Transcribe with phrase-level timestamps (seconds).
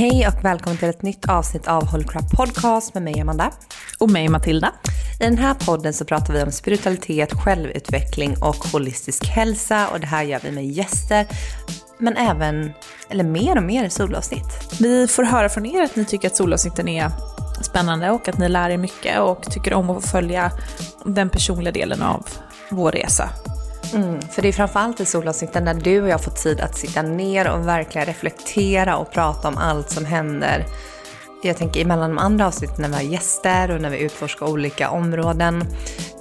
[0.00, 3.50] Hej och välkommen till ett nytt avsnitt av Holy Crap Podcast med mig Amanda.
[3.98, 4.72] Och mig Matilda.
[5.20, 10.06] I den här podden så pratar vi om spiritualitet, självutveckling och holistisk hälsa och det
[10.06, 11.26] här gör vi med gäster
[11.98, 12.72] men även,
[13.10, 14.78] eller mer och mer solavsnitt.
[14.80, 17.10] Vi får höra från er att ni tycker att solavsnitten är
[17.62, 20.52] spännande och att ni lär er mycket och tycker om att följa
[21.04, 22.26] den personliga delen av
[22.70, 23.30] vår resa.
[23.94, 27.02] Mm, för det är framförallt i solavsnitten när du och jag får tid att sitta
[27.02, 30.66] ner och verkligen reflektera och prata om allt som händer.
[31.42, 34.90] Jag tänker emellan de andra avsnitten när vi har gäster och när vi utforskar olika
[34.90, 35.64] områden.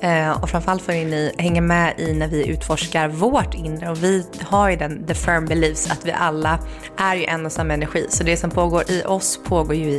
[0.02, 3.90] Eh, och framförallt får ni hänga med i när vi utforskar vårt inre.
[3.90, 6.60] Och vi har ju den the firm beliefs att vi alla
[6.98, 8.08] är ju en och samma energi.
[8.10, 9.90] Så det som pågår i oss pågår ju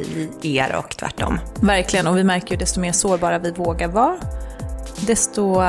[0.43, 1.39] i er och tvärtom.
[1.61, 4.17] Verkligen, och vi märker ju desto mer sårbara vi vågar vara,
[5.07, 5.63] desto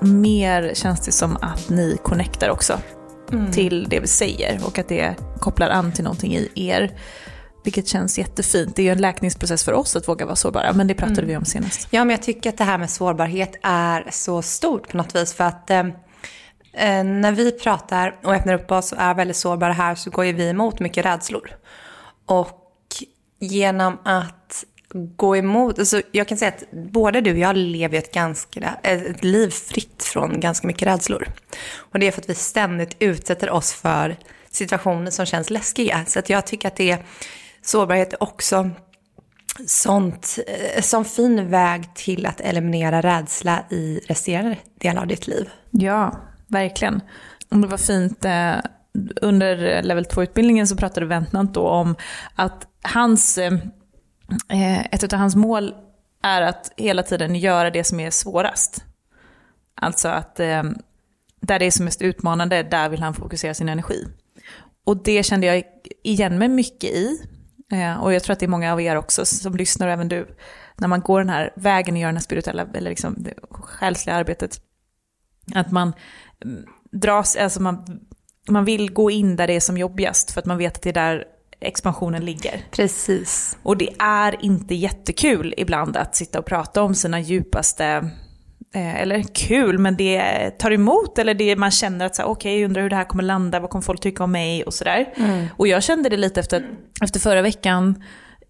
[0.00, 2.80] mer känns det som att ni connectar också
[3.32, 3.52] mm.
[3.52, 6.98] till det vi säger och att det kopplar an till någonting i er.
[7.64, 8.76] Vilket känns jättefint.
[8.76, 11.28] Det är ju en läkningsprocess för oss att våga vara sårbara, men det pratade mm.
[11.28, 11.88] vi om senast.
[11.90, 15.34] Ja, men jag tycker att det här med sårbarhet är så stort på något vis.
[15.34, 15.78] För att eh,
[16.72, 20.24] eh när vi pratar och öppnar upp oss och är väldigt sårbara här så går
[20.24, 21.50] ju vi emot mycket rädslor.
[22.26, 22.62] Och
[23.40, 24.35] genom att
[25.16, 25.78] gå emot.
[25.78, 29.50] Alltså jag kan säga att både du och jag lever ett, ganska, eh, ett liv
[29.50, 31.28] fritt från ganska mycket rädslor.
[31.76, 34.16] Och det är för att vi ständigt utsätter oss för
[34.50, 36.04] situationer som känns läskiga.
[36.06, 37.04] Så att jag tycker att det är
[37.62, 38.70] sårbarhet också
[39.66, 45.26] sånt, eh, sån som fin väg till att eliminera rädsla i resterande delar av ditt
[45.26, 45.50] liv.
[45.70, 46.16] Ja,
[46.46, 47.00] verkligen.
[47.50, 48.54] Och det var fint, eh,
[49.22, 51.96] under level 2-utbildningen så pratade Ventnant då om
[52.34, 53.38] att hans
[54.48, 55.74] Eh, ett av hans mål
[56.22, 58.84] är att hela tiden göra det som är svårast.
[59.74, 60.62] Alltså att eh,
[61.40, 64.06] där det är som mest utmanande, där vill han fokusera sin energi.
[64.84, 65.62] Och det kände jag
[66.02, 67.22] igen mig mycket i.
[67.72, 70.08] Eh, och jag tror att det är många av er också som lyssnar, och även
[70.08, 70.36] du.
[70.76, 74.16] När man går den här vägen och gör den här spirituella, eller liksom det själsliga
[74.16, 74.60] arbetet.
[75.54, 75.92] Att man
[76.44, 78.00] mm, dras, alltså man,
[78.48, 80.88] man vill gå in där det är som jobbigast, för att man vet att det
[80.88, 81.24] är där
[81.60, 82.60] expansionen ligger.
[82.70, 83.58] Precis.
[83.62, 88.10] Och det är inte jättekul ibland att sitta och prata om sina djupaste
[88.76, 92.82] Eh, eller kul, men det tar emot eller det man känner att okej, okay, undrar
[92.82, 95.12] hur det här kommer landa, vad kommer folk tycka om mig och sådär.
[95.16, 95.46] Mm.
[95.56, 96.68] Och jag kände det lite efter,
[97.02, 98.02] efter förra veckan,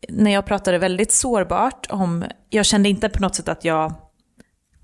[0.09, 3.95] när jag pratade väldigt sårbart om, jag kände inte på något sätt att jag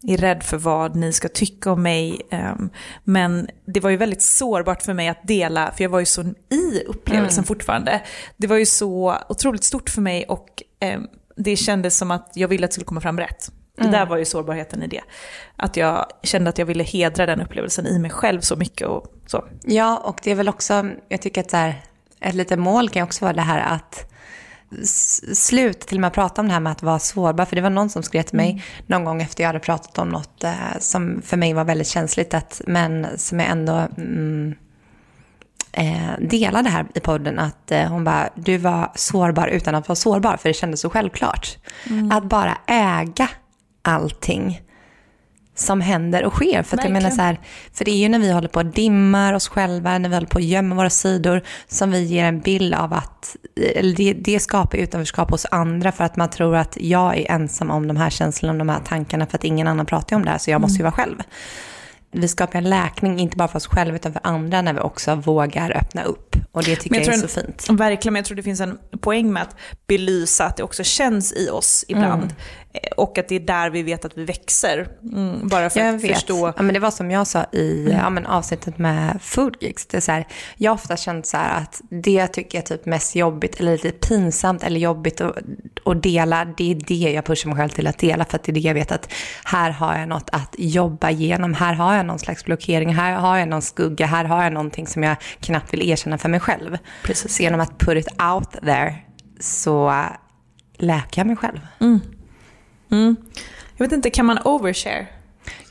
[0.09, 2.21] är rädd för vad ni ska tycka om mig.
[2.31, 2.71] Um,
[3.05, 6.23] men det var ju väldigt sårbart för mig att dela, för jag var ju så
[6.49, 7.47] i upplevelsen mm.
[7.47, 8.03] fortfarande.
[8.37, 10.63] Det var ju så otroligt stort för mig och
[10.95, 13.53] um, det kändes som att jag ville att det skulle komma fram rätt.
[13.77, 14.09] Det där mm.
[14.09, 15.03] var ju sårbarheten i det.
[15.57, 19.07] Att jag kände att jag ville hedra den upplevelsen i mig själv så mycket och
[19.27, 19.45] så.
[19.65, 21.83] Ja, och det är väl också, jag tycker att så här,
[22.21, 24.12] ett litet mål kan ju också vara det här att
[25.35, 27.45] slut till och med prata om det här med att vara sårbar.
[27.45, 28.63] För det var någon som skrev till mig mm.
[28.87, 32.35] någon gång efter jag hade pratat om något eh, som för mig var väldigt känsligt,
[32.35, 34.55] att, men som jag ändå mm,
[35.73, 37.39] eh, delade här i podden.
[37.39, 40.91] Att eh, hon bara, du var sårbar utan att vara sårbar, för det kändes så
[40.91, 41.59] självklart.
[41.91, 42.13] Mm.
[42.13, 43.29] Att bara äga
[43.83, 44.61] allting
[45.55, 46.63] som händer och sker.
[46.63, 47.41] För, att jag menar så här,
[47.73, 50.27] för det är ju när vi håller på att dimma oss själva, när vi håller
[50.27, 53.37] på att gömma våra sidor, som vi ger en bild av att,
[53.75, 57.71] eller det, det skapar utanförskap hos andra för att man tror att jag är ensam
[57.71, 60.39] om de här känslorna, de här tankarna, för att ingen annan pratar om det här,
[60.39, 60.93] så jag måste ju mm.
[60.97, 61.23] vara själv.
[62.15, 65.15] Vi skapar en läkning, inte bara för oss själva, utan för andra, när vi också
[65.15, 66.37] vågar öppna upp.
[66.53, 67.71] Och det tycker jag, jag är så fint.
[67.71, 69.57] Verkligen, men jag tror det finns en poäng med att
[69.87, 72.23] belysa att det också känns i oss ibland.
[72.23, 72.35] Mm.
[72.97, 74.89] Och att det är där vi vet att vi växer.
[75.13, 76.15] Mm, bara för jag att vet.
[76.15, 76.53] förstå.
[76.57, 77.99] Ja, men det var som jag sa i mm.
[77.99, 79.87] ja, men avsnittet med food gigs.
[79.87, 80.27] Det är så här,
[80.57, 83.91] jag har ofta känt så att det tycker jag är typ mest jobbigt eller lite
[83.91, 85.39] pinsamt eller jobbigt att,
[85.85, 86.45] att dela.
[86.45, 88.61] Det är det jag pushar mig själv till att dela för att det är det
[88.61, 89.13] jag vet att
[89.45, 91.55] här har jag något att jobba igenom.
[91.55, 92.95] Här har jag någon slags blockering.
[92.95, 94.07] Här har jag någon skugga.
[94.07, 96.79] Här har jag någonting som jag knappt vill erkänna för mig själv.
[97.03, 97.37] Precis.
[97.37, 98.97] Så genom att put it out there
[99.41, 100.05] så
[100.79, 101.61] läker jag mig själv.
[101.81, 102.01] Mm.
[102.93, 103.17] Mm.
[103.77, 105.07] Jag vet inte, kan man overshare?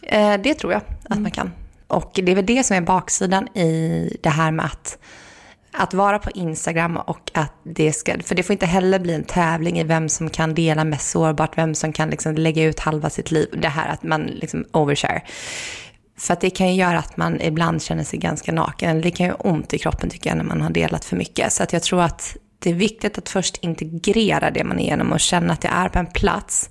[0.02, 1.24] Eh, det tror jag att mm.
[1.24, 1.52] man kan.
[1.88, 4.98] Och det är väl det som är baksidan i det här med att,
[5.72, 9.24] att vara på Instagram och att det ska, för det får inte heller bli en
[9.24, 13.10] tävling i vem som kan dela mest sårbart, vem som kan liksom lägga ut halva
[13.10, 15.22] sitt liv, det här att man liksom overshare.
[16.18, 19.02] För att det kan ju göra att man ibland känner sig ganska naken.
[19.02, 21.54] Det kan ju ont i kroppen tycker jag när man har delat för mycket.
[21.54, 25.12] Så att jag tror att det är viktigt att först integrera det man är igenom
[25.12, 26.70] och känna att jag är på en plats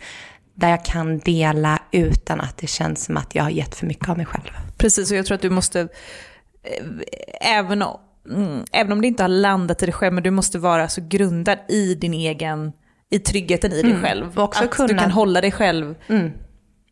[0.61, 4.09] där jag kan dela utan att det känns som att jag har gett för mycket
[4.09, 4.51] av mig själv.
[4.79, 9.23] Precis, och jag tror att du måste, eh, även om, mm, även om det inte
[9.23, 12.73] har landat i dig själv, men du måste vara så grundad i din egen,
[13.11, 14.03] i tryggheten i dig mm.
[14.03, 14.39] själv.
[14.39, 14.89] Och också att kunna...
[14.89, 16.33] du kan hålla dig själv mm.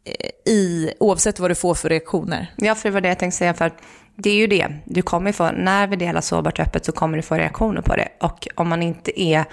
[0.04, 2.52] Eh, i, oavsett vad du får för reaktioner.
[2.56, 3.54] Ja, för det var det jag tänkte säga.
[3.54, 3.72] för
[4.16, 7.22] det är ju det, du kommer få, när vi delar sårbart öppet så kommer du
[7.22, 8.08] få reaktioner på det.
[8.20, 9.44] Och om man inte är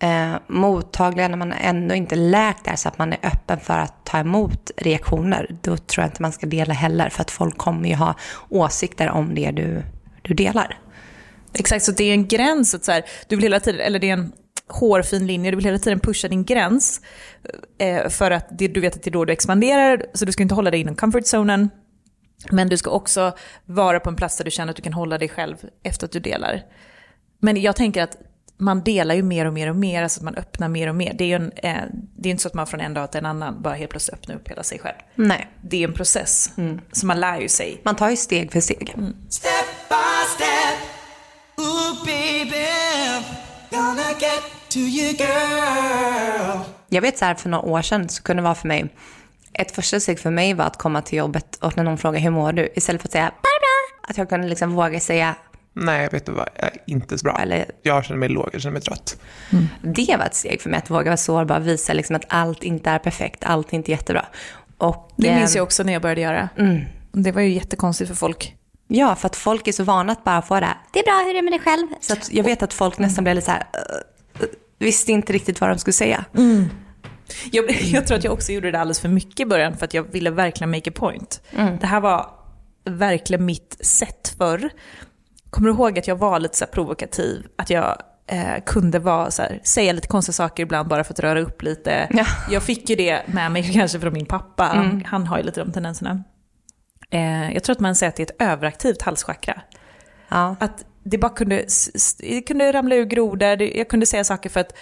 [0.00, 4.04] eh, mottagliga när man ändå inte läkt där så att man är öppen för att
[4.04, 7.08] ta emot reaktioner, då tror jag inte man ska dela heller.
[7.08, 8.14] För att folk kommer ju ha
[8.48, 9.82] åsikter om det du,
[10.22, 10.78] du delar.
[11.54, 12.74] Exakt, så det är en gräns.
[12.74, 14.32] Att så här, du vill hela tiden, eller det är en
[14.68, 17.00] hårfin linje, du vill hela tiden pusha din gräns.
[17.78, 20.42] Eh, för att det, du vet att det är då du expanderar, så du ska
[20.42, 21.70] inte hålla dig inom comfort zonen.
[22.50, 23.32] Men du ska också
[23.64, 26.12] vara på en plats där du känner att du kan hålla dig själv efter att
[26.12, 26.62] du delar.
[27.40, 28.16] Men jag tänker att
[28.60, 31.14] man delar ju mer och mer och mer, alltså att man öppnar mer och mer.
[31.14, 31.82] Det är ju en, eh,
[32.16, 34.14] det är inte så att man från en dag till en annan bara helt plötsligt
[34.14, 34.96] öppnar upp hela sig själv.
[35.14, 35.50] Nej.
[35.62, 36.52] Det är en process.
[36.56, 36.80] Mm.
[36.92, 37.80] Så man lär ju sig.
[37.84, 38.94] Man tar ju steg för steg.
[38.96, 39.16] Mm.
[39.28, 39.52] Step
[39.88, 40.78] by step,
[41.56, 42.66] ooh baby,
[43.70, 46.58] gonna get to you girl.
[46.88, 48.88] Jag vet så här för några år sedan så kunde det vara för mig,
[49.52, 52.30] ett första steg för mig var att komma till jobbet och när någon frågar hur
[52.30, 55.34] mår du, istället för att säga bara bra, att jag kunde liksom våga säga
[55.72, 57.38] Nej, vet du vad, jag är inte så bra.
[57.38, 59.20] Eller, jag känner mig låg, jag känner mig trött.
[59.52, 59.68] Mm.
[59.82, 62.62] Det var ett steg för mig, att våga vara sårbar och visa liksom att allt
[62.62, 64.26] inte är perfekt, allt är inte jättebra.
[64.78, 66.48] Och, det minns jag också när jag började göra.
[66.58, 66.80] Mm.
[67.12, 68.56] Det var ju jättekonstigt för folk.
[68.88, 71.30] Ja, för att folk är så vana att bara få det det är bra, hur
[71.30, 71.86] är det med dig själv?
[72.00, 73.64] Så jag vet att folk nästan blev lite så här,
[74.78, 76.24] visste inte riktigt vad de skulle säga.
[76.36, 76.68] Mm.
[77.52, 79.94] Jag, jag, tror att jag också gjorde det alldeles för mycket i början för att
[79.94, 81.42] jag ville verkligen make a point.
[81.50, 81.78] Mm.
[81.78, 82.30] Det här var
[82.84, 84.70] verkligen mitt sätt förr.
[85.50, 87.46] Kommer du ihåg att jag var lite så provokativ?
[87.56, 91.20] Att jag eh, kunde vara så här, säga lite konstiga saker ibland bara för att
[91.20, 92.08] röra upp lite.
[92.10, 92.24] Ja.
[92.50, 94.86] Jag fick ju det med mig kanske från min pappa, mm.
[94.86, 96.24] han, han har ju lite de tendenserna.
[97.10, 99.60] Eh, jag tror att man säger att det är ett överaktivt halschakra.
[100.28, 100.56] Ja.
[100.60, 101.64] Att det bara kunde,
[102.18, 104.76] det kunde ramla ur grodor, jag kunde säga saker för att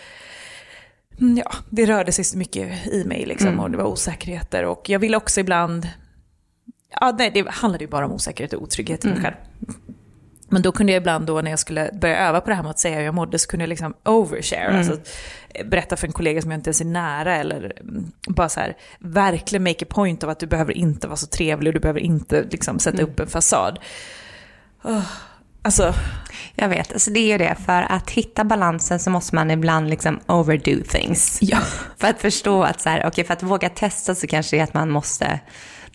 [1.21, 3.61] mm, ja, det rörde sig så mycket i mig liksom, mm.
[3.61, 4.65] och det var osäkerheter.
[4.65, 5.89] Och jag ville också ibland,
[7.01, 9.25] ja nej det handlade ju bara om osäkerhet och otrygghet i mig mm.
[9.25, 9.37] själv.
[10.49, 12.71] Men då kunde jag ibland då när jag skulle börja öva på det här med
[12.71, 14.65] att säga hur jag mådde så kunde jag liksom overshare.
[14.65, 14.79] Mm.
[14.79, 14.97] Alltså,
[15.65, 18.77] berätta för en kollega som jag inte ens är nära eller mm, bara så här,
[18.99, 22.01] verkligen make a point av att du behöver inte vara så trevlig och du behöver
[22.01, 23.11] inte liksom sätta mm.
[23.11, 23.79] upp en fasad.
[24.85, 25.07] Oh,
[25.63, 25.95] alltså.
[26.55, 27.57] Jag vet, alltså det är ju det.
[27.67, 31.39] För att hitta balansen så måste man ibland liksom overdo things.
[31.41, 31.59] Ja.
[31.97, 34.65] För att förstå att så här, okay, för att våga testa så kanske det är
[34.65, 35.41] att man måste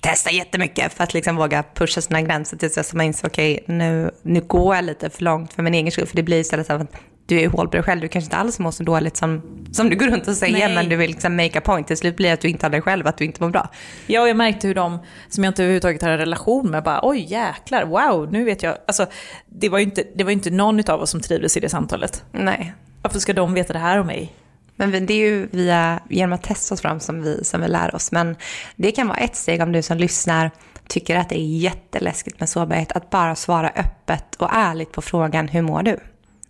[0.04, 3.76] testa jättemycket för att liksom våga pusha sina gränser tills jag man inser, okej, okay,
[3.76, 6.08] nu, nu går jag lite för långt för min egen skull.
[6.08, 6.96] För det blir istället så att
[7.26, 8.02] du är hål på dig själv.
[8.02, 9.42] Du kanske inte alls mår så dåligt som,
[9.72, 10.76] som du går runt och säger, Nej.
[10.76, 11.88] men du vill liksom make a point.
[11.88, 13.70] Till slut blir det att du inte har dig själv, att du inte mår bra.
[14.08, 17.00] Ja, och jag märkte hur de, som jag inte överhuvudtaget har en relation med, bara
[17.04, 18.78] oj jäklar, wow, nu vet jag.
[18.88, 19.06] Alltså,
[19.46, 22.24] det var ju inte, det var inte någon av oss som trivdes i det samtalet.
[22.32, 22.74] Nej.
[23.02, 24.34] Varför ska de veta det här om mig?
[24.76, 27.96] Men det är ju via, genom att testa oss fram som vi, som vi lär
[27.96, 28.12] oss.
[28.12, 28.36] Men
[28.76, 30.52] det kan vara ett steg om du som lyssnar
[30.88, 35.48] tycker att det är jätteläskigt med sårbarhet, att bara svara öppet och ärligt på frågan
[35.48, 36.00] hur mår du?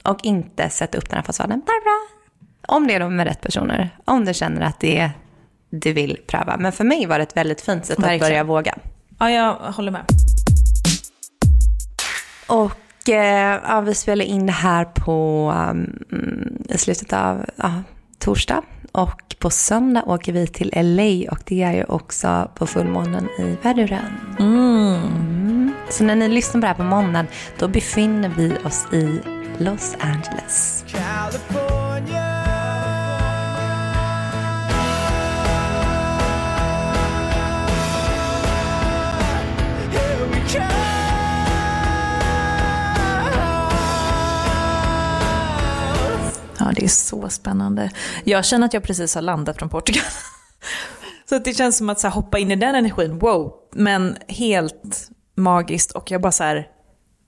[0.03, 1.61] Och inte sätta upp den här fasaden.
[2.67, 5.11] Om det är då med rätt personer, om du känner att det är
[5.69, 6.57] du vill pröva.
[6.57, 8.15] Men för mig var det ett väldigt fint sätt Verkligen.
[8.15, 8.77] att börja våga.
[9.19, 10.05] Ja, jag håller med.
[12.47, 16.03] Och eh, ja, vi spelar in det här på um,
[16.69, 17.83] i slutet av ja,
[18.23, 18.61] torsdag.
[18.91, 23.57] Och på söndag åker vi till LA och det är ju också på fullmånen i
[23.61, 24.35] väduren.
[24.39, 24.95] Mm.
[24.95, 25.71] Mm.
[25.89, 27.27] Så när ni lyssnar på det här på måndagen,
[27.59, 29.19] då befinner vi oss i
[29.57, 30.85] Los Angeles.
[30.87, 32.32] California.
[46.65, 47.91] Ja, det är så spännande.
[48.23, 50.03] Jag känner att jag precis har landat från Portugal.
[51.29, 53.53] Så det känns som att så här, hoppa in i den energin, wow.
[53.71, 56.67] Men helt magiskt och jag bara så här,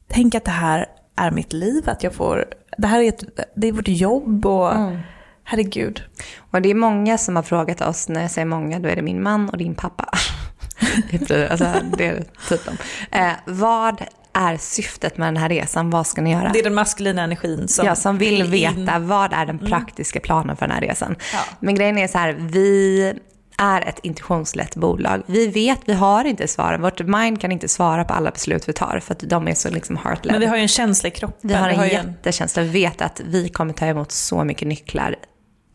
[0.08, 2.46] tänk att det här är mitt liv, att jag får,
[2.77, 3.24] det här är, ett,
[3.56, 5.00] det är vårt jobb och mm.
[5.44, 6.04] herregud.
[6.51, 9.01] Och det är många som har frågat oss, när jag säger många då är det
[9.01, 10.04] min man och din pappa.
[11.50, 12.77] alltså, det är typen.
[13.12, 14.01] Eh, vad
[14.36, 15.89] är syftet med den här resan?
[15.89, 16.50] Vad ska ni göra?
[16.54, 17.86] Det är den maskulina energin som...
[17.86, 19.08] Ja, som vill veta in.
[19.08, 19.72] vad är den mm.
[19.72, 21.15] praktiska planen för den här resan.
[21.34, 21.39] Ja.
[21.60, 23.13] Men grejen är så här, vi
[23.58, 25.24] är ett intuitionslett bolag.
[25.25, 26.82] Vi vet, vi har inte svaren.
[26.82, 29.70] Vårt mind kan inte svara på alla beslut vi tar för att de är så
[29.70, 31.50] liksom heart Men vi har ju en känsla i kroppen.
[31.50, 32.63] Vi har en vi har jättekänsla.
[32.63, 35.15] Vi vet att vi kommer ta emot så mycket nycklar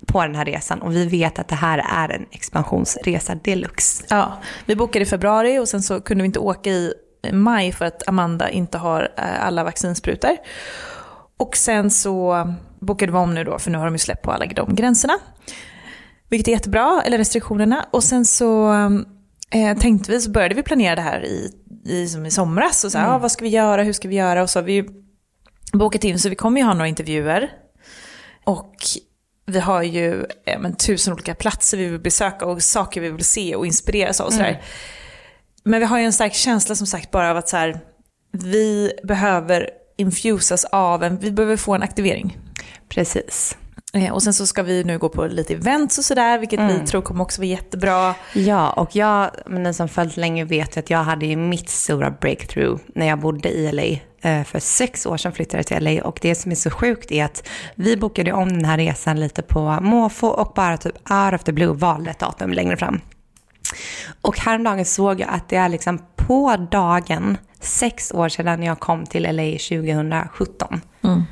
[0.06, 4.04] på den här resan och vi vet att det här är en expansionsresa deluxe.
[4.08, 6.94] Ja, vi bokade i februari och sen så kunde vi inte åka i
[7.32, 10.36] maj för att Amanda inte har eh, alla vaccinsprutor.
[11.36, 12.46] Och sen så
[12.80, 15.14] bokade vi om nu då, för nu har de ju släppt på alla de gränserna.
[16.28, 17.86] Vilket är jättebra, eller restriktionerna.
[17.90, 18.72] Och sen så
[19.50, 21.52] eh, tänkte vi, så började vi planera det här i,
[21.84, 22.84] i, som i somras.
[22.84, 23.16] Och så här, mm.
[23.16, 24.42] ah, vad ska vi göra, hur ska vi göra?
[24.42, 24.88] Och så har vi
[25.72, 27.50] bokat in, så vi kommer ju ha några intervjuer.
[28.44, 28.74] Och
[29.46, 33.24] vi har ju eh, men, tusen olika platser vi vill besöka och saker vi vill
[33.24, 34.48] se och inspireras av och sådär.
[34.48, 34.62] Mm.
[35.64, 37.80] Men vi har ju en stark känsla som sagt bara av att så här,
[38.32, 42.38] vi behöver infusas av en, vi behöver få en aktivering.
[42.88, 43.56] Precis.
[43.92, 46.80] Eh, och sen så ska vi nu gå på lite events och sådär, vilket mm.
[46.80, 48.14] vi tror kommer också vara jättebra.
[48.34, 52.10] Ja, och jag, men ni som följt länge vet att jag hade ju mitt stora
[52.10, 54.00] breakthrough när jag bodde i LA.
[54.30, 57.12] Eh, för sex år sedan flyttade jag till LA och det som är så sjukt
[57.12, 61.34] är att vi bokade om den här resan lite på måfå och bara typ out
[61.34, 63.00] of the blue valde ett datum längre fram.
[64.22, 69.06] Och häromdagen såg jag att det är liksom på dagen sex år sedan jag kom
[69.06, 70.80] till LA 2017.
[71.04, 71.22] Mm.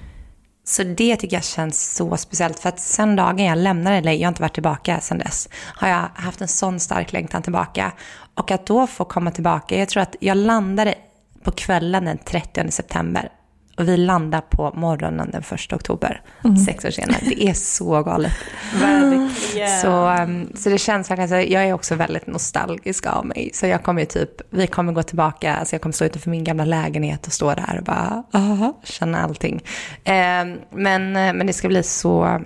[0.65, 2.59] Så det tycker jag känns så speciellt.
[2.59, 5.89] För att sen dagen jag lämnade LA, jag har inte varit tillbaka sen dess, har
[5.89, 7.93] jag haft en sån stark längtan tillbaka.
[8.35, 10.95] Och att då få komma tillbaka, jag tror att jag landade
[11.43, 13.29] på kvällen den 30 september.
[13.79, 16.57] Och vi landar på morgonen den 1 oktober, mm.
[16.57, 17.19] sex år senare.
[17.23, 18.33] Det är så galet.
[19.57, 19.83] yeah.
[19.83, 23.51] så, um, så det känns verkligen, jag är också väldigt nostalgisk av mig.
[23.55, 26.45] Så jag kommer ju typ, vi kommer gå tillbaka, alltså jag kommer stå utanför min
[26.45, 29.55] gamla lägenhet och stå där och bara, aha, känna allting.
[29.55, 32.41] Um, men, men det ska bli så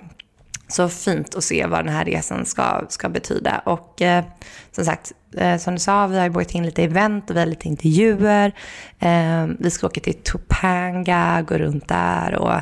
[0.73, 3.59] så fint att se vad den här resan ska, ska betyda.
[3.59, 4.23] Och eh,
[4.71, 7.39] som sagt, eh, som du sa, vi har ju bokat in lite event och vi
[7.39, 8.53] har lite intervjuer.
[8.99, 12.53] Eh, vi ska åka till Topanga, gå runt där och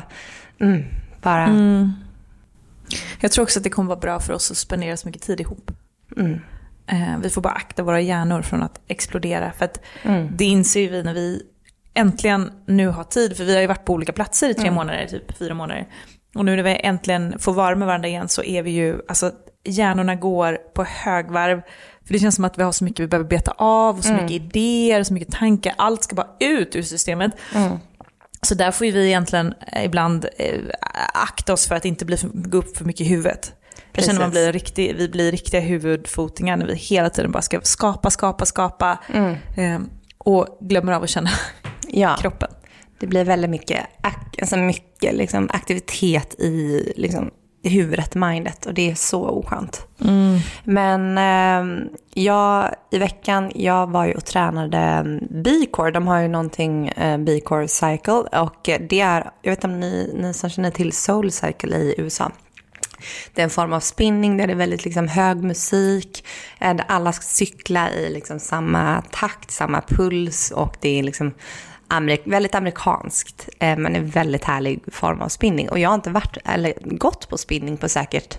[0.60, 0.84] mm,
[1.22, 1.44] bara...
[1.44, 1.92] Mm.
[3.20, 5.40] Jag tror också att det kommer vara bra för oss att spendera så mycket tid
[5.40, 5.70] ihop.
[6.16, 6.40] Mm.
[6.86, 9.52] Eh, vi får bara akta våra hjärnor från att explodera.
[9.52, 10.28] För att mm.
[10.36, 11.42] det inser vi när vi
[11.94, 14.74] äntligen nu har tid, för vi har ju varit på olika platser i tre mm.
[14.74, 15.86] månader, typ fyra månader.
[16.34, 19.32] Och nu när vi äntligen får vara med varandra igen så är vi ju, alltså
[19.64, 21.62] hjärnorna går på högvarv.
[22.06, 24.22] För det känns som att vi har så mycket vi behöver beta av, så mm.
[24.22, 25.74] mycket idéer, så mycket tankar.
[25.78, 27.32] Allt ska bara ut ur systemet.
[27.54, 27.78] Mm.
[28.42, 30.60] Så där får vi egentligen ibland eh,
[31.14, 33.52] akta oss för att inte bli, gå upp för mycket i huvudet.
[33.92, 37.42] Jag känner att man blir riktig, vi blir riktiga huvudfotingar när vi hela tiden bara
[37.42, 38.98] ska skapa, skapa, skapa.
[39.14, 39.36] Mm.
[39.56, 39.80] Eh,
[40.18, 41.30] och glömmer av att känna
[41.88, 42.16] ja.
[42.20, 42.48] kroppen.
[43.02, 43.86] Det blir väldigt mycket,
[44.40, 47.30] alltså mycket liksom aktivitet i liksom,
[47.62, 49.86] huvudet, mindet och det är så oskönt.
[50.04, 50.38] Mm.
[50.64, 55.90] Men eh, jag, i veckan, jag var ju och tränade B-core.
[55.90, 60.14] De har ju någonting, eh, B-core cycle och det är, jag vet inte om ni,
[60.14, 62.32] ni som känner till soul cycle i USA.
[63.34, 66.24] Det är en form av spinning där det är väldigt liksom hög musik.
[66.58, 71.32] Eh, där alla ska cykla i liksom samma takt, samma puls och det är liksom
[71.92, 73.48] amerik väldigt amerikanskt.
[73.58, 75.68] Eh, men en väldigt härlig form av spinning.
[75.68, 78.38] Och jag har inte varit, eller gått på spinning på säkert,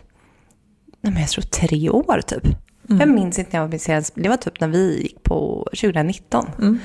[1.01, 2.45] nej men jag tror tre år typ.
[2.89, 2.99] Mm.
[2.99, 6.49] Jag minns inte när jag var senast, det var typ när vi gick på 2019.
[6.57, 6.79] Mm.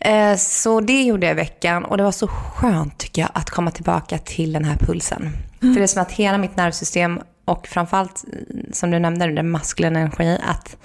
[0.00, 3.50] Eh, så det gjorde jag i veckan och det var så skönt tycker jag att
[3.50, 5.22] komma tillbaka till den här pulsen.
[5.62, 5.74] Mm.
[5.74, 8.24] För det är som att hela mitt nervsystem och framförallt,
[8.72, 10.76] som du nämnde, den maskulina energi, att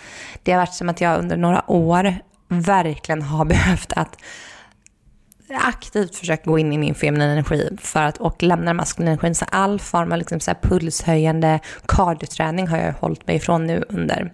[0.44, 2.16] det har varit som att jag under några år
[2.48, 4.18] verkligen har behövt att
[5.56, 9.36] aktivt försökt gå in i min feminina energi för att, och lämna den maskulina energin.
[9.36, 14.32] Så all form av liksom så pulshöjande kardioträning har jag hållit mig ifrån nu under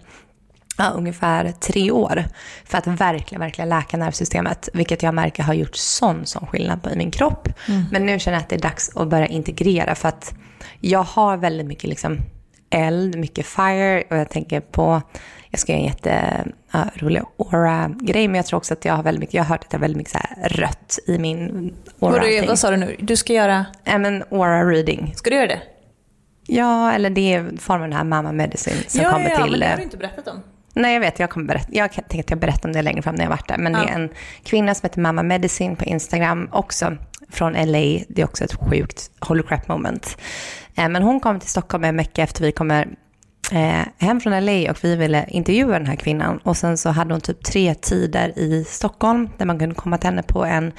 [0.78, 2.24] ja, ungefär tre år
[2.64, 4.68] för att verkligen, verkligen läka nervsystemet.
[4.72, 7.48] Vilket jag märker har gjort sån, sån skillnad på i min kropp.
[7.68, 7.84] Mm.
[7.92, 10.34] Men nu känner jag att det är dags att börja integrera för att
[10.80, 12.20] jag har väldigt mycket liksom
[12.70, 15.02] eld, mycket fire och jag tänker på
[15.54, 19.20] jag ska göra en jätterolig uh, aura-grej, men jag tror också att jag har väldigt
[19.20, 20.18] mycket, jag har hört att jag har väldigt mycket så
[20.60, 22.22] rött i min aura.
[22.40, 22.96] Vad, vad sa du nu?
[22.98, 23.66] Du ska göra?
[23.84, 25.12] Ja, men aura-reading.
[25.16, 25.62] Ska du göra det?
[26.46, 29.44] Ja, eller det är formen här mamma medicine som ja, kommer ja, till...
[29.44, 30.42] Ja, men det har du inte berättat om.
[30.74, 31.18] Nej, jag vet.
[31.18, 33.48] Jag, kommer berätta, jag tänkte att jag berättar om det längre fram när jag varit
[33.48, 33.58] där.
[33.58, 33.80] Men ja.
[33.80, 34.08] det är en
[34.42, 36.96] kvinna som heter Mamma Medicine på Instagram, också
[37.30, 38.04] från LA.
[38.08, 40.18] Det är också ett sjukt holy crap moment.
[40.76, 42.92] Eh, men hon kom till Stockholm en vecka efter vi kommer eh,
[43.52, 46.38] Eh, hem från LA och vi ville intervjua den här kvinnan.
[46.38, 50.10] Och sen så hade hon typ tre tider i Stockholm där man kunde komma till
[50.10, 50.72] henne på en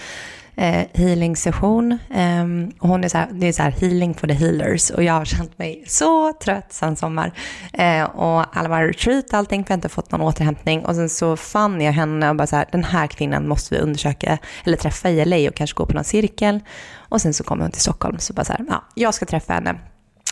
[0.55, 1.97] eh, healing-session.
[2.15, 4.89] Um, och hon är så här, det är så här healing for the healers.
[4.89, 7.31] Och jag har känt mig så trött sen sommar.
[7.73, 10.85] Eh, och alla var retreat och allting, för jag har inte fått någon återhämtning.
[10.85, 13.81] Och sen så fann jag henne och bara så här, den här kvinnan måste vi
[13.81, 16.59] undersöka, eller träffa i LA och kanske gå på någon cirkel.
[16.97, 19.53] Och sen så kommer hon till Stockholm, så bara så här, ja, jag ska träffa
[19.53, 19.75] henne.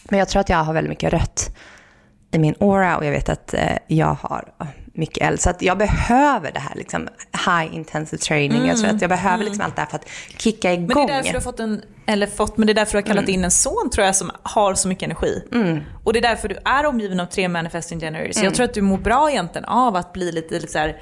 [0.09, 1.55] Men jag tror att jag har väldigt mycket rött
[2.33, 4.53] i min aura och jag vet att eh, jag har
[4.93, 5.41] mycket eld.
[5.41, 7.07] Så att jag behöver det här liksom,
[7.45, 8.57] high intensive training.
[8.57, 8.69] Mm.
[8.69, 9.45] Jag tror att jag behöver mm.
[9.45, 10.87] liksom allt det här för att kicka igång.
[10.87, 12.97] Men det är därför du har fått en, eller fått, men det är därför du
[12.97, 13.33] har kallat mm.
[13.33, 15.43] in en son tror jag som har så mycket energi.
[15.51, 15.79] Mm.
[16.03, 18.37] Och det är därför du är omgiven av tre manifesting generators.
[18.37, 18.45] Mm.
[18.45, 21.01] Jag tror att du mår bra egentligen av att bli lite, lite så här...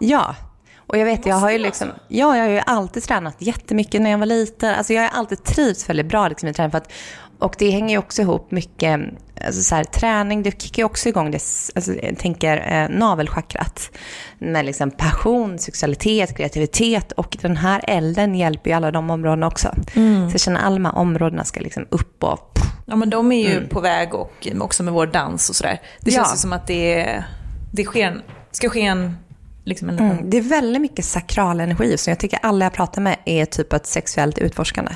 [0.00, 0.34] Ja.
[0.76, 4.10] Och jag vet, jag har ju liksom, ja, jag har ju alltid tränat jättemycket när
[4.10, 4.74] jag var liten.
[4.74, 6.70] Alltså jag har alltid trivts väldigt bra liksom i träning.
[6.70, 6.92] För att
[7.40, 9.00] och det hänger ju också ihop mycket,
[9.44, 11.42] alltså så här, träning, det kickar ju också igång det,
[11.74, 13.90] alltså, jag tänker eh, navelchakrat.
[14.38, 19.74] Med liksom passion, sexualitet, kreativitet och den här elden hjälper ju alla de områdena också.
[19.94, 20.30] Mm.
[20.30, 22.58] Så jag känner alla de här områdena ska liksom upp och...
[22.86, 23.68] Ja men de är ju mm.
[23.68, 25.80] på väg och också med vår dans och sådär.
[26.00, 26.36] Det känns ja.
[26.36, 27.24] som att det,
[27.72, 28.22] det sker,
[28.52, 29.16] ska ske en
[29.64, 33.02] Liksom en mm, det är väldigt mycket sakral energi, så jag tycker alla jag pratar
[33.02, 34.92] med är typ ett sexuellt utforskande.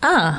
[0.00, 0.32] Ah.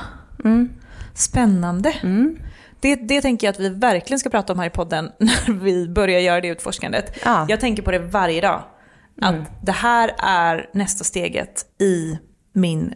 [0.44, 0.70] Mm.
[1.14, 1.92] Spännande.
[2.04, 2.38] Mm.
[2.80, 5.88] Det, det tänker jag att vi verkligen ska prata om här i podden när vi
[5.88, 7.20] börjar göra det utforskandet.
[7.26, 7.46] Ja.
[7.50, 8.64] Jag tänker på det varje dag.
[9.22, 9.46] Att mm.
[9.62, 12.18] det här är nästa steget i
[12.54, 12.94] min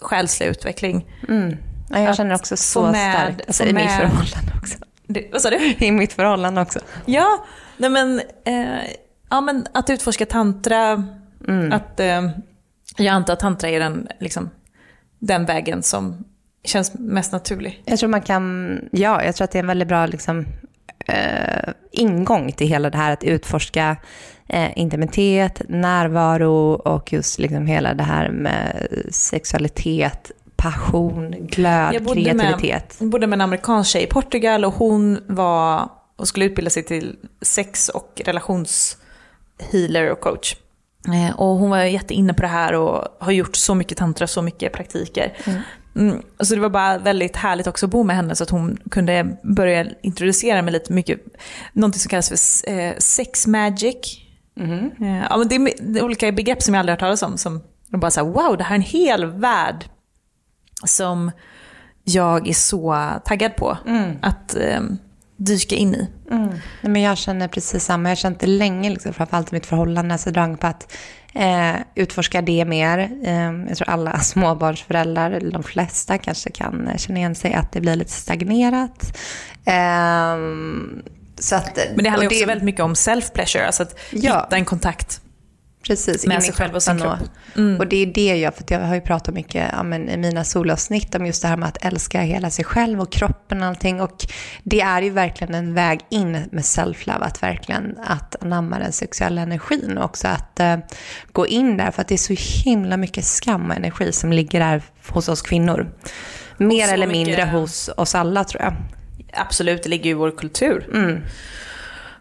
[0.00, 1.06] själsliga utveckling.
[1.28, 1.56] Mm.
[1.90, 3.46] Ja, jag att känner också så med, starkt.
[3.46, 4.78] Alltså, I mitt förhållande också.
[5.06, 5.74] Det, vad sa du?
[5.78, 6.80] I mitt förhållande också.
[7.04, 7.44] Ja,
[7.76, 8.90] nej men, eh,
[9.30, 11.04] ja, men att utforska tantra.
[11.48, 11.72] Mm.
[11.72, 12.30] Att, eh,
[12.96, 14.50] jag antar att tantra är den, liksom,
[15.18, 16.24] den vägen som
[16.64, 17.82] känns mest naturlig.
[17.84, 20.46] Jag tror man kan, ja, jag tror att det är en väldigt bra liksom,
[21.06, 23.96] eh, ingång till hela det här att utforska
[24.48, 32.60] eh, intimitet, närvaro och just liksom hela det här med sexualitet, passion, glöd, jag kreativitet.
[32.60, 36.70] Med, jag bodde med en amerikansk tjej i Portugal och hon var och skulle utbilda
[36.70, 40.56] sig till sex och relationshealer och coach.
[41.06, 44.42] Eh, och hon var jätteinne på det här och har gjort så mycket tantra, så
[44.42, 45.32] mycket praktiker.
[45.44, 45.60] Mm.
[45.96, 48.78] Mm, så det var bara väldigt härligt också att bo med henne så att hon
[48.90, 51.20] kunde börja introducera mig lite mycket,
[51.72, 54.20] någonting som kallas för eh, sex magic.
[54.60, 54.90] Mm.
[55.30, 57.38] Ja, men det, är, det är olika begrepp som jag aldrig har hört talas om.
[57.38, 59.84] Som de bara såhär, wow, det här är en hel värld
[60.84, 61.30] som
[62.04, 64.16] jag är så taggad på mm.
[64.22, 64.80] att eh,
[65.36, 66.08] dyka in i.
[66.30, 66.48] Mm.
[66.48, 68.08] Nej, men jag känner precis samma.
[68.08, 70.92] Jag har känt det länge, liksom, framförallt i mitt förhållande, så drang på att
[71.34, 72.98] eh, utforska det mer.
[73.24, 77.80] Eh, jag tror alla småbarnsföräldrar, eller de flesta kanske kan känna igen sig att det
[77.80, 79.18] blir lite stagnerat.
[79.64, 80.34] Eh,
[81.52, 84.40] att, Men det handlar också väldigt mycket om self-pleasure, alltså att ja.
[84.42, 85.20] hitta en kontakt
[85.86, 87.18] Precis, med sig själv och sin kropp.
[87.56, 87.80] Mm.
[87.80, 90.44] Och det är det jag, för jag har ju pratat mycket ja, men, i mina
[90.44, 94.00] solavsnitt om just det här med att älska hela sig själv och kroppen och allting.
[94.00, 94.26] Och
[94.62, 99.40] det är ju verkligen en väg in med self-love, att verkligen att anamma den sexuella
[99.40, 100.76] energin och också att uh,
[101.32, 104.60] gå in där, för att det är så himla mycket skam och energi som ligger
[104.60, 105.92] där hos oss kvinnor.
[106.56, 107.26] Mer eller mycket...
[107.26, 108.74] mindre hos oss alla tror jag.
[109.32, 110.88] Absolut, det ligger ju i vår kultur.
[110.94, 111.20] Mm.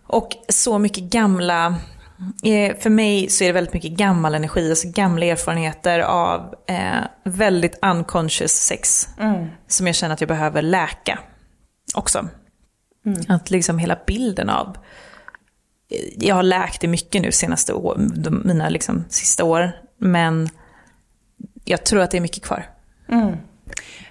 [0.07, 1.92] Och så mycket gamla Eh,
[2.79, 7.79] för mig så är det väldigt mycket gammal energi, alltså gamla erfarenheter av eh, väldigt
[7.81, 9.09] unconscious sex.
[9.19, 9.47] Mm.
[9.67, 11.19] Som jag känner att jag behöver läka
[11.95, 12.27] också.
[13.05, 13.21] Mm.
[13.27, 14.77] Att liksom hela bilden av...
[15.89, 17.97] Eh, jag har läkt det mycket nu senaste år,
[18.43, 19.71] mina liksom sista år.
[19.97, 20.49] Men
[21.65, 22.65] jag tror att det är mycket kvar.
[23.09, 23.37] Mm.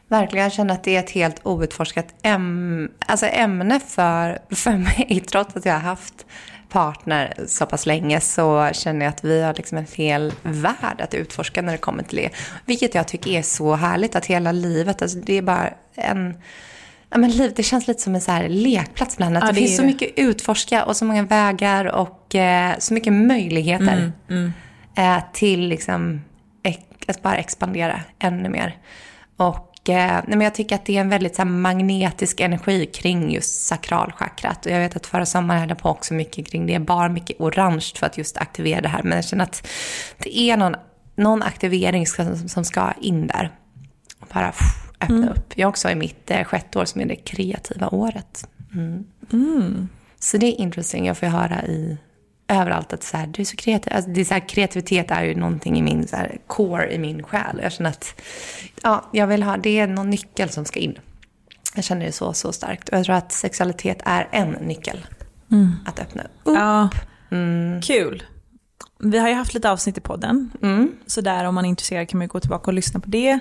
[0.09, 5.25] Verkligen, jag känner att det är ett helt outforskat äm alltså ämne för, för mig,
[5.31, 6.27] trots att jag har haft
[6.73, 11.15] partner så pass länge så känner jag att vi har liksom en hel värld att
[11.15, 12.31] utforska när det kommer till det.
[12.67, 16.37] Vilket jag tycker är så härligt att hela livet, alltså det är bara en...
[17.11, 19.37] Ja, men livet, det känns lite som en så här lekplats ibland.
[19.37, 22.95] Att ja, det, det finns så mycket utforska och så många vägar och eh, så
[22.95, 24.53] mycket möjligheter mm, mm.
[24.97, 26.21] Eh, till liksom,
[27.09, 28.77] att bara expandera ännu mer.
[29.37, 33.33] Och nej, men jag tycker att det är en väldigt så här, magnetisk energi kring
[33.33, 34.67] just sakralchakrat.
[34.67, 36.79] Och jag vet att förra sommaren hade jag på också mycket kring det.
[36.79, 39.03] Bara mycket orange för att just aktivera det här.
[39.03, 39.69] Men jag känner att
[40.19, 40.75] det är någon,
[41.17, 43.51] någon aktivering som, som ska in där.
[44.33, 45.29] Bara pff, öppna mm.
[45.29, 45.53] upp.
[45.59, 48.49] Jag också i mitt eh, sjätte år som är det kreativa året.
[48.75, 49.05] Mm.
[49.33, 49.89] Mm.
[50.19, 51.07] Så det är intressant.
[51.07, 51.99] Jag får höra i
[52.61, 53.93] överallt att så här, du är så kreativ.
[53.93, 56.99] Alltså, det är så här, kreativitet är ju någonting i min så här, core i
[56.99, 57.61] min själ.
[57.63, 58.21] Jag känner att
[58.83, 60.99] ja, jag vill ha, det är någon nyckel som ska in.
[61.75, 62.89] Jag känner det så, så starkt.
[62.89, 65.07] Och jag tror att sexualitet är en nyckel
[65.51, 65.75] mm.
[65.87, 66.31] att öppna upp.
[66.45, 66.89] Ja,
[67.31, 67.83] mm.
[67.83, 68.23] kul.
[68.99, 70.51] Vi har ju haft lite avsnitt i podden.
[70.63, 70.93] Mm.
[71.07, 73.39] Så där om man är intresserad kan man gå tillbaka och lyssna på det.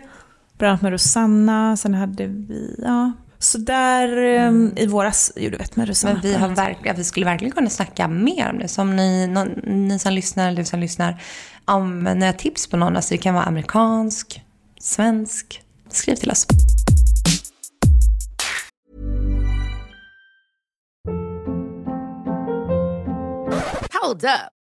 [0.57, 3.11] Bland annat med Rosanna, sen hade vi, ja,
[3.43, 4.73] så där mm.
[4.75, 6.13] i våras, jo du vet med Rosanna.
[6.13, 8.67] Men vi, har verkligen, vi skulle verkligen kunna snacka mer om det.
[8.67, 11.21] Som ni, någon, ni som lyssnar, eller du som lyssnar,
[11.65, 14.41] om ni har tips på någon, alltså det kan vara amerikansk,
[14.79, 16.47] svensk, skriv till oss.
[24.01, 24.60] Hold up.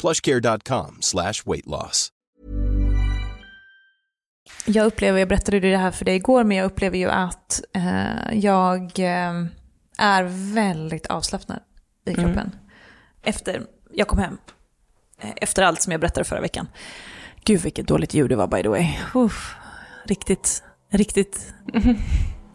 [0.00, 2.12] plushcare.com slash weight loss.
[4.66, 8.38] Jag upplever, jag berättade det här för dig igår, men jag upplever ju att eh,
[8.38, 9.46] jag eh,
[9.98, 11.60] är väldigt avslappnad
[12.06, 12.38] i kroppen.
[12.38, 12.50] Mm.
[13.22, 14.38] Efter, jag kom hem,
[15.20, 16.68] eh, efter allt som jag berättade förra veckan.
[17.44, 18.86] Gud vilket dåligt ljud det var by the way.
[19.14, 19.54] Uff,
[20.04, 21.54] riktigt, riktigt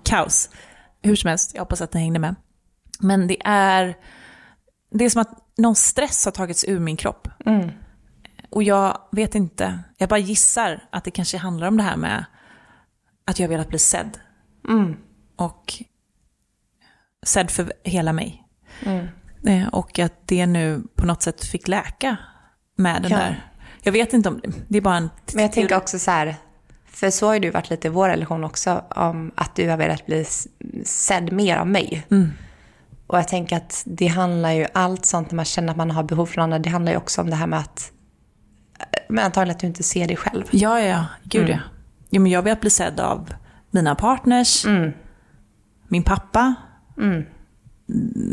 [0.03, 0.49] kaos.
[1.01, 2.35] Hur som helst, jag hoppas att ni hängde med.
[2.99, 3.95] Men det är,
[4.97, 7.27] det är som att någon stress har tagits ur min kropp.
[7.45, 7.69] Mm.
[8.49, 12.25] Och jag vet inte, jag bara gissar att det kanske handlar om det här med
[13.25, 14.17] att jag velat bli sedd.
[14.67, 14.97] Mm.
[15.35, 15.73] Och
[17.25, 18.43] sedd för hela mig.
[18.85, 19.07] Mm.
[19.47, 22.17] Eh, och att det nu på något sätt fick läka
[22.75, 23.17] med den ja.
[23.17, 23.51] där.
[23.81, 25.09] Jag vet inte om det, det är bara en...
[25.33, 26.35] Men jag tänker också så här,
[26.85, 30.05] för så har du varit lite i vår relation också, om att du har velat
[30.05, 30.25] bli
[30.83, 32.07] sedd mer av mig.
[32.11, 32.31] Mm.
[33.07, 36.03] Och jag tänker att det handlar ju, allt sånt när man känner att man har
[36.03, 37.91] behov från andra, det handlar ju också om det här med att,
[39.09, 40.43] men antagligen att du inte ser dig själv.
[40.51, 41.51] Ja, ja, gud mm.
[41.51, 41.59] ja.
[42.09, 43.33] ja men jag vill bli sedd av
[43.71, 44.91] mina partners, mm.
[45.87, 46.55] min pappa,
[46.97, 47.25] mm.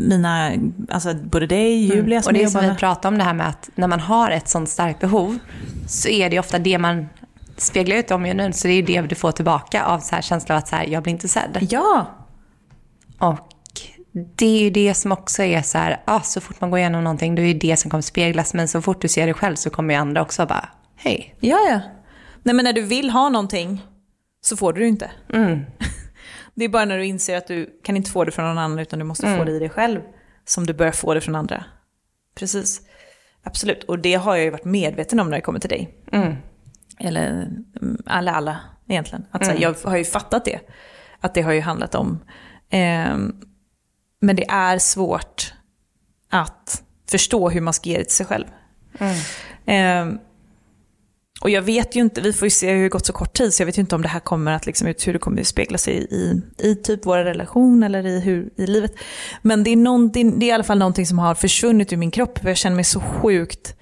[0.09, 0.51] mina,
[0.89, 1.97] alltså både dig, mm.
[1.97, 3.99] Julia som Och det är som vi pratar om det här med att när man
[3.99, 5.39] har ett sånt starkt behov
[5.87, 7.09] så är det ofta det man
[7.57, 10.59] speglar ut omgivningen så det är det du får tillbaka av så här känslan av
[10.59, 11.67] att så här, jag blir inte sedd.
[11.69, 12.05] Ja.
[13.19, 13.52] Och
[14.13, 17.03] det är ju det som också är så här, ah, så fort man går igenom
[17.03, 18.53] någonting, då är det det som kommer speglas.
[18.53, 21.35] Men så fort du ser det själv så kommer ju andra också bara, hej.
[21.39, 21.79] Ja, ja.
[22.43, 23.81] Nej men när du vill ha någonting
[24.41, 25.11] så får du det inte.
[25.33, 25.59] Mm.
[26.55, 28.79] Det är bara när du inser att du kan inte få det från någon annan
[28.79, 29.39] utan du måste mm.
[29.39, 30.01] få det i dig själv
[30.45, 31.65] som du börjar få det från andra.
[32.35, 32.81] Precis.
[33.43, 33.83] Absolut.
[33.83, 35.97] Och det har jag ju varit medveten om när det kommer till dig.
[36.11, 36.35] Mm.
[36.99, 37.47] Eller
[38.05, 39.25] alla, alla egentligen.
[39.31, 39.61] Att, mm.
[39.61, 40.59] jag har ju fattat det.
[41.19, 42.19] Att det har ju handlat om.
[42.69, 43.17] Eh,
[44.23, 45.53] men det är svårt
[46.29, 48.45] att förstå hur man ska ge det till sig själv.
[48.99, 50.13] Mm.
[50.13, 50.19] Eh,
[51.41, 53.53] och jag vet ju inte, vi får ju se hur det gått så kort tid,
[53.53, 55.47] så jag vet ju inte om det här kommer att liksom, hur det kommer att
[55.47, 58.93] spegla sig i, i typ våra relation eller i, hur, i livet.
[59.41, 62.39] Men det är, det är i alla fall någonting som har försvunnit ur min kropp,
[62.39, 63.75] för jag känner mig så sjukt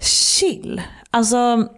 [0.00, 0.82] chill.
[1.10, 1.68] Alltså,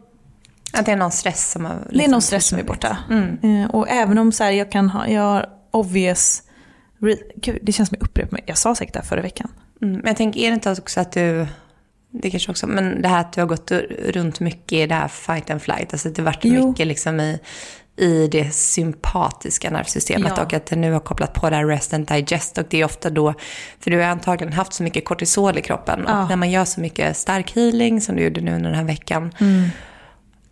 [0.73, 1.75] att det är någon stress som har...
[1.75, 2.99] Liksom det är någon stress som är borta.
[3.11, 3.63] Mm.
[3.63, 6.43] Eh, och även om så här, jag kan ha, jag har obvious,
[7.37, 9.51] Gud, det känns som jag upprepar mig, jag sa säkert det här förra veckan.
[9.83, 9.95] Mm.
[9.95, 11.47] Men jag tänker, är det inte också att du
[12.23, 13.73] det kanske också, men det här att du har gått
[14.09, 16.69] runt mycket i det här fight and flight, alltså det har varit jo.
[16.69, 17.39] mycket liksom i,
[17.97, 20.43] i det sympatiska nervsystemet ja.
[20.43, 22.85] och att det nu har kopplat på det här rest and digest och det är
[22.85, 23.35] ofta då,
[23.81, 26.23] för du har antagligen haft så mycket kortisol i kroppen ja.
[26.23, 28.87] och när man gör så mycket stark healing som du gjorde nu under den här
[28.87, 29.69] veckan, mm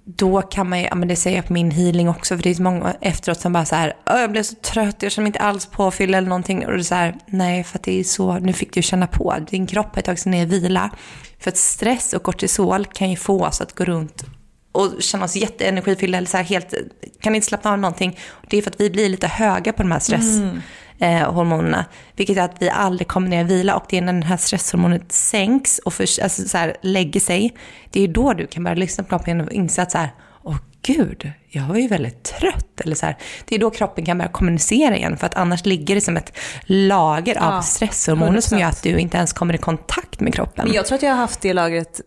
[0.04, 2.50] då kan man ju, ja men det säger jag på min healing också, för det
[2.50, 5.28] är så många efteråt som bara så här, jag blev så trött, jag känner mig
[5.28, 6.66] inte alls påfylld eller någonting.
[6.66, 9.06] Och det är så här, nej för att det är så, nu fick du känna
[9.06, 10.90] på, din kropp har tagit sig ner i vila.
[11.38, 14.24] För att stress och kortisol kan ju få oss att gå runt
[14.72, 16.74] och känna oss jätteenergifyllda eller så här helt,
[17.20, 18.18] kan inte slappna av någonting.
[18.50, 20.36] Det är för att vi blir lite höga på de här stress.
[20.36, 20.60] Mm.
[20.98, 21.84] Eh,
[22.16, 24.36] vilket är att vi aldrig kommer ner i vila och det är när den här
[24.36, 27.54] stresshormonet sänks och för, alltså så här, lägger sig.
[27.90, 30.10] Det är då du kan börja lyssna på kroppen och inse att så här,
[30.42, 32.80] åh gud, jag var ju väldigt trött.
[32.80, 33.16] Eller så här.
[33.44, 36.36] Det är då kroppen kan börja kommunicera igen, för att annars ligger det som ett
[36.64, 40.64] lager av ja, stresshormoner som gör att du inte ens kommer i kontakt med kroppen.
[40.66, 42.00] Men jag tror att jag har haft det lagret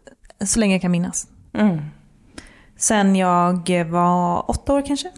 [0.46, 1.28] så länge jag kan minnas.
[1.54, 1.82] Mm.
[2.78, 5.12] Sen jag var åtta år kanske.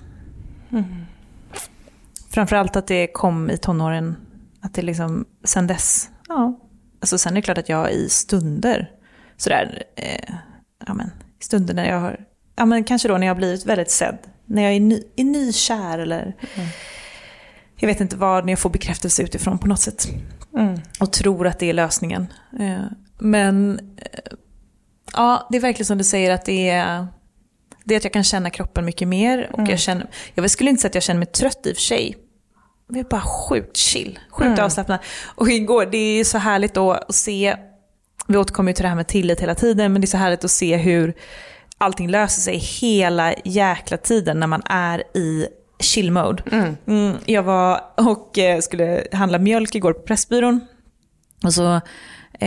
[0.72, 1.06] Mm.
[2.30, 4.16] Framförallt att det kom i tonåren.
[4.62, 6.60] Att det liksom, sen dess, ja.
[7.00, 8.92] Alltså sen är det klart att jag i stunder,
[9.38, 10.34] sådär, eh,
[10.88, 12.26] ja men, stunder när jag har
[12.60, 14.18] ja, men kanske då när jag har blivit väldigt sedd.
[14.46, 16.70] När jag är, ny, är nykär eller mm.
[17.76, 20.08] jag vet inte vad, när jag får bekräftelse utifrån på något sätt.
[20.54, 20.80] Mm.
[21.00, 22.28] Och tror att det är lösningen.
[22.60, 22.86] Eh,
[23.20, 24.34] men eh,
[25.14, 27.08] ja, det är verkligen som du säger att det är,
[27.84, 29.50] det är att jag kan känna kroppen mycket mer.
[29.52, 29.72] Och mm.
[29.72, 32.18] jag, känner, jag skulle inte säga att jag känner mig trött i och för sig.
[32.88, 34.66] Jag är bara sjukt chill, sjukt mm.
[34.66, 35.00] avslappnad.
[35.36, 37.56] Och igår, det är så härligt då att se,
[38.28, 40.44] vi återkommer ju till det här med tillit hela tiden, men det är så härligt
[40.44, 41.14] att se hur
[41.78, 45.48] allting löser sig hela jäkla tiden när man är i
[45.80, 46.44] chill mode.
[46.52, 46.78] Mm.
[46.88, 50.62] Mm, jag var och eh, skulle handla mjölk igår på Pressbyrån.
[51.44, 51.82] Och så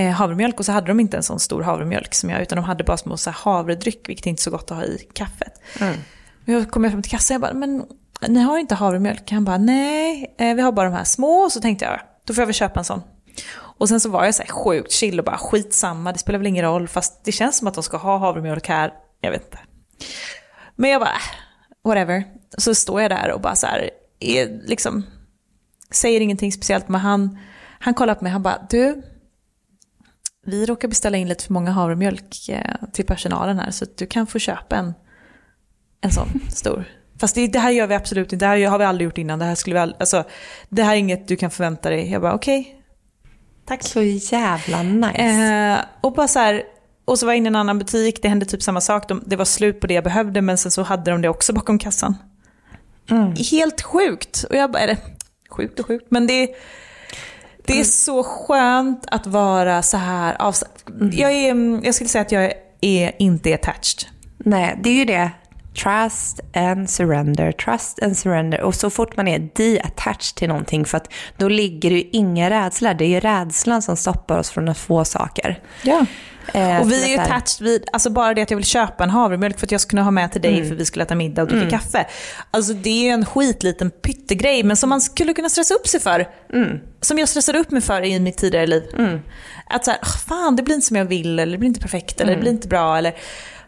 [0.01, 2.85] havremjölk och så hade de inte en sån stor havremjölk som jag utan de hade
[2.85, 5.61] bara små så havredryck vilket är inte är så gott att ha i kaffet.
[5.81, 5.97] Mm.
[6.45, 7.85] Jag kom fram till kassan och jag bara, men
[8.29, 9.31] ni har inte havremjölk?
[9.31, 11.33] Han bara, nej, eh, vi har bara de här små.
[11.33, 13.03] Och så tänkte jag, då får jag väl köpa en sån.
[13.55, 16.47] Och sen så var jag så här sjukt chill och bara skitsamma, det spelar väl
[16.47, 16.89] ingen roll.
[16.89, 19.59] Fast det känns som att de ska ha havremjölk här jag vet inte.
[20.77, 22.25] Men jag bara, äh, whatever.
[22.59, 25.07] Så står jag där och bara så här, är, liksom,
[25.91, 26.89] säger ingenting speciellt.
[26.89, 27.39] Men han,
[27.79, 29.03] han kollar på mig, han bara, du,
[30.47, 33.71] vi råkar beställa in lite för många havremjölk eh, till personalen här.
[33.71, 34.95] Så du kan få köpa en,
[36.01, 36.85] en sån stor.
[37.21, 39.39] Fast det, det, här gör vi absolut inte, det här har vi aldrig gjort innan.
[39.39, 40.25] Det här, skulle vi all, alltså,
[40.69, 42.11] det här är inget du kan förvänta dig.
[42.11, 42.61] Jag bara okej.
[42.61, 42.75] Okay.
[43.67, 43.83] Tack.
[43.83, 45.19] Så jävla nice.
[45.19, 46.63] Eh, och bara så här,
[47.05, 49.09] och så var jag inne i en annan butik, det hände typ samma sak.
[49.09, 51.53] De, det var slut på det jag behövde men sen så hade de det också
[51.53, 52.17] bakom kassan.
[53.11, 53.35] Mm.
[53.51, 54.45] Helt sjukt.
[54.51, 54.97] Och jag bara, eller
[55.51, 56.49] sjukt och sjukt, men det,
[57.67, 60.53] det är så skönt att vara så här.
[61.01, 61.11] Mm.
[61.13, 64.09] Jag, är, jag skulle säga att jag är inte attached.
[64.39, 65.31] Nej, det är ju det.
[65.75, 68.61] Trust and surrender, trust and surrender.
[68.61, 72.51] Och så fort man är de-attached till någonting, för att då ligger det ju inga
[72.51, 72.95] rädslor.
[72.95, 75.61] Det är ju rädslan som stoppar oss från att få saker.
[75.83, 76.07] Ja.
[76.55, 78.67] Eh, och vi så är ju så attached vid, alltså bara det att jag vill
[78.67, 80.69] köpa en havremjölk för att jag ska kunna ha med till dig Mm.
[80.69, 82.07] för vi skulle äta middag och dricka kaffe.
[82.51, 86.01] Alltså det är ju en skitliten pyttegrej men som man skulle kunna stressa upp sig
[86.01, 86.29] för.
[86.53, 86.81] Mm.
[87.01, 88.83] Som jag stressade upp mig för i mitt tidigare liv.
[89.67, 92.35] Att såhär, fan det blir inte som jag vill eller det blir inte perfekt eller
[92.35, 93.15] det blir inte bra eller,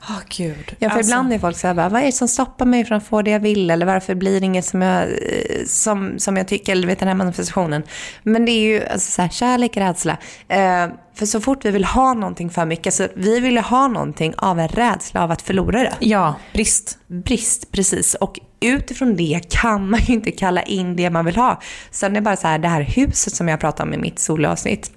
[0.08, 0.76] åh gud.
[0.78, 2.84] Ja, för Alltså, ibland är folk så här, bara, vad är det som stoppar mig
[2.84, 3.70] från att få det jag vill?
[3.70, 6.72] Eller varför blir det inget som jag, eh, som, som jag tycker?
[6.72, 7.82] Eller vet den här manifestationen.
[8.22, 10.16] Men det är ju alltså, så här, kärlek, rädsla.
[10.48, 13.88] Eh, för så fort vi vill ha någonting för mycket, alltså, vi vill ju ha
[13.88, 15.94] någonting av en rädsla av att förlora det.
[15.98, 16.98] Ja, brist.
[17.06, 18.14] Brist, precis.
[18.14, 21.60] Och utifrån det kan man ju inte kalla in det man vill ha.
[21.90, 24.18] Sen är det bara så här, det här huset som jag pratade om i mitt
[24.18, 24.90] solavsnitt.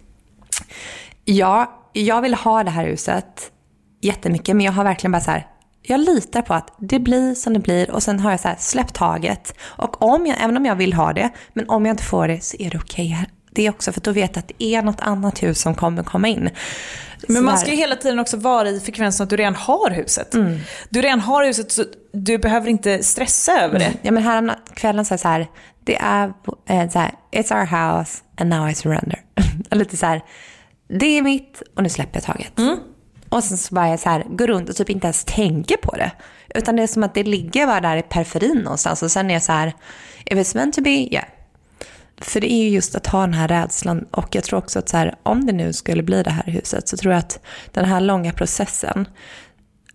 [1.26, 3.52] Ja, jag vill ha det här huset
[4.02, 5.48] jättemycket, men jag har verkligen bara så här,
[5.82, 8.56] jag litar på att det blir som det blir och sen har jag så här
[8.60, 9.54] släppt taget.
[9.62, 12.44] Och om jag, även om jag vill ha det, men om jag inte får det
[12.44, 13.28] så är det okej här.
[13.52, 16.04] Det är också för då vet jag att det är något annat hus som kommer
[16.04, 16.50] komma in.
[17.28, 19.92] Men Så man ska ju hela tiden också vara i frekvensen att du redan har
[19.92, 20.34] huset.
[20.34, 20.60] Mm.
[20.90, 21.84] Du redan har huset så
[22.14, 23.94] du behöver inte stressa över det.
[24.02, 25.48] Ja men här kvällen så är det så här,
[25.84, 26.34] det är
[26.70, 29.20] eh, så här, it's our house and now I surrender.
[29.72, 30.22] Lite så här,
[30.90, 32.60] det är mitt och nu släpper jag taget.
[33.30, 35.92] Och sen så bara jag så här, går runt och typ inte ens tänker på
[35.92, 36.12] det.
[36.56, 39.34] Utan det är som att det ligger bara där i periferin någonstans och sen är
[39.34, 39.74] jag så här,
[40.26, 41.26] if it's meant to be, yeah.
[42.22, 44.90] För det är ju just att ha den här rädslan och jag tror också att
[44.90, 47.40] så här, om det nu skulle bli det här huset så tror jag att
[47.72, 49.08] den här långa processen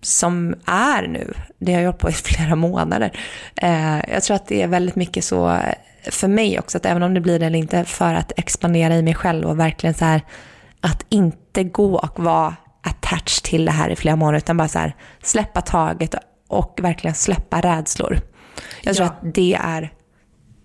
[0.00, 3.18] som är nu, det har jag hållit på i flera månader.
[3.56, 5.74] Eh, jag tror att det är väldigt mycket så eh,
[6.10, 9.02] för mig också, att även om det blir det eller inte, för att expandera i
[9.02, 10.22] mig själv och verkligen så här,
[10.80, 14.78] att inte gå och vara attached till det här i flera månader, utan bara så
[14.78, 16.14] här, släppa taget
[16.48, 18.20] och verkligen släppa rädslor.
[18.82, 19.12] Jag tror Ja.
[19.12, 19.92] att det är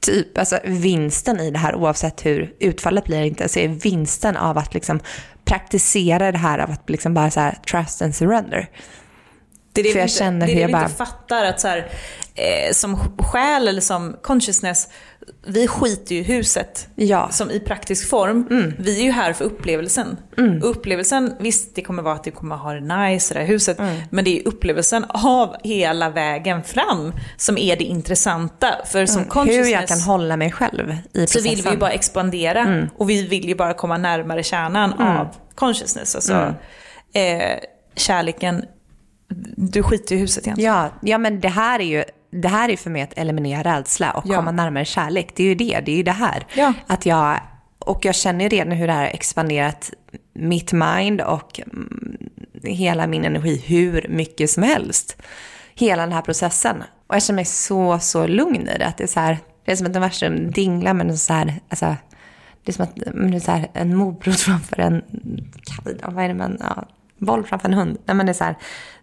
[0.01, 4.57] typ, alltså vinsten i det här, oavsett hur utfallet blir inte, så är vinsten av
[4.57, 4.99] att liksom
[5.45, 8.69] praktisera det här av att liksom bara så här trust and surrender.
[9.73, 10.83] Det är det För vi jag inte, känner det är hur det jag vi bara-
[10.83, 11.77] inte fattar att så här,
[12.35, 14.87] eh, som själ eller som consciousness,
[15.47, 16.87] vi skiter ju i huset.
[16.95, 17.29] Ja.
[17.31, 18.73] Som i praktisk form.
[18.79, 20.17] Vi är ju här för upplevelsen.
[20.61, 23.77] Upplevelsen, visst det kommer vara att du kommer ha det nice i det här huset.
[24.09, 28.67] Men det är upplevelsen av hela vägen fram som är det intressanta.
[28.85, 31.43] För som Hur consciousness jag kan hålla mig själv i så processen.
[31.43, 32.87] vill vi ju bara expandera.
[32.97, 36.15] Och vi vill ju bara komma närmare kärnan av consciousness.
[36.15, 36.53] Alltså
[37.13, 37.59] eh,
[37.95, 38.65] kärleken,
[39.55, 40.73] du skiter i huset egentligen.
[40.73, 44.11] Ja, ja, men det här är ju det här är för mig att eliminera rädsla
[44.11, 44.35] och Ja.
[44.35, 45.31] komma närmare kärlek.
[45.35, 46.45] Det är ju det, det är ju det här.
[46.55, 46.73] Ja.
[46.87, 47.39] Att jag,
[47.79, 49.91] och jag känner ju redan hur det här har expanderat
[50.33, 52.17] mitt mind och mm,
[52.63, 55.17] hela min energi hur mycket som helst.
[55.75, 56.83] Hela den här processen.
[57.07, 58.85] Och jag känner mig så, så lugn i det.
[58.85, 61.53] Att det är så här, det är som att universum dinglar med en så här,
[61.69, 61.95] alltså,
[62.63, 65.01] det är som att men det är så här, en morot framför en,
[66.03, 66.87] vad är det man, ja,
[67.19, 67.97] boll framför en hund.
[68.05, 68.55] Nej men det är så här,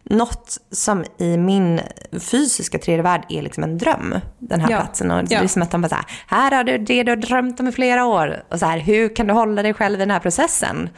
[0.03, 1.81] något som i min
[2.20, 4.14] fysiska tredje värld är liksom en dröm.
[4.38, 4.81] Den här Ja.
[4.81, 5.11] platsen.
[5.11, 5.40] Och det Ja.
[5.40, 7.68] är som att de bara så här, här har du det du har drömt om
[7.68, 8.42] i flera år.
[8.50, 10.88] Och så här, hur kan du hålla dig själv i den här processen?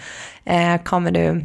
[0.45, 1.45] Eh, kommer du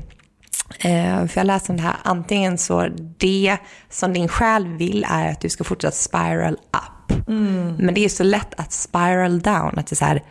[0.80, 3.58] Eh, för jag läste om det här, antingen så det
[3.90, 7.28] som din själ vill är att du ska fortsätta spiral up.
[7.78, 10.24] Men det är så lätt att spiral down, att det är så här,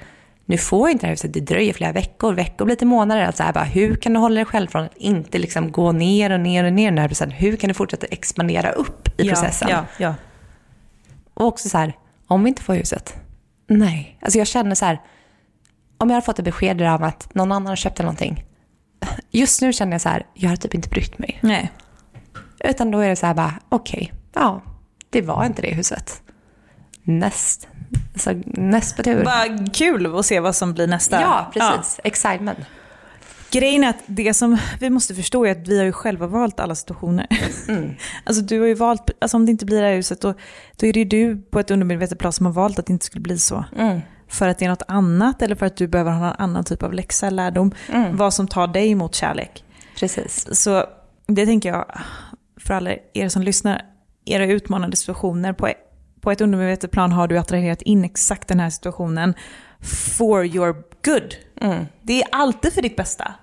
[0.50, 3.22] nu får jag inte det här huset, det dröjer flera veckor, veckor blir till månader.
[3.22, 6.32] Alltså här, bara, hur kan du hålla dig själv från att inte liksom gå ner
[6.32, 7.30] och ner och ner i den här processen?
[7.30, 9.68] Hur kan du fortsätta expandera upp i processen?
[9.70, 10.14] Ja, ja.
[11.34, 11.92] Och också så här,
[12.26, 13.14] om vi inte får huset,
[13.66, 14.18] nej.
[14.22, 15.00] Alltså jag känner så här,
[15.98, 18.44] om jag har fått ett besked om att någon annan har köpt någonting,
[19.30, 21.38] just nu känner jag så här, jag har typ inte brytt mig.
[21.42, 21.70] Nej.
[22.64, 24.62] Utan då är det så här bara, okej, ja,
[25.10, 26.22] det var inte det huset.
[27.02, 27.68] Näst,
[28.12, 29.24] alltså, näst på tur.
[29.24, 31.20] Bara kul att se vad som blir nästa.
[31.20, 32.00] Ja, precis.
[32.04, 32.58] Excitement.
[33.52, 36.60] Grejen är att det som vi måste förstå är att vi har ju själva valt
[36.60, 37.26] alla situationer.
[38.24, 40.34] Alltså du har ju valt, alltså om det inte blir det här huset då,
[40.76, 43.06] då är det ju du på ett undermedvetet plan som har valt att det inte
[43.06, 43.64] skulle bli så.
[44.28, 46.82] För att det är något annat eller för att du behöver ha någon annan typ
[46.82, 47.72] av läxa, lärdom.
[48.12, 49.64] Vad som tar dig mot kärlek.
[49.98, 50.46] Precis.
[50.52, 50.84] Så
[51.26, 51.84] det tänker jag,
[52.60, 53.82] för alla er som lyssnar,
[54.24, 55.68] era utmanande situationer, på,
[56.20, 59.34] på ett undermedvetet plan har du attraherat in exakt den här situationen
[60.16, 61.34] for your good.
[62.02, 63.34] Det är alltid för ditt bästa.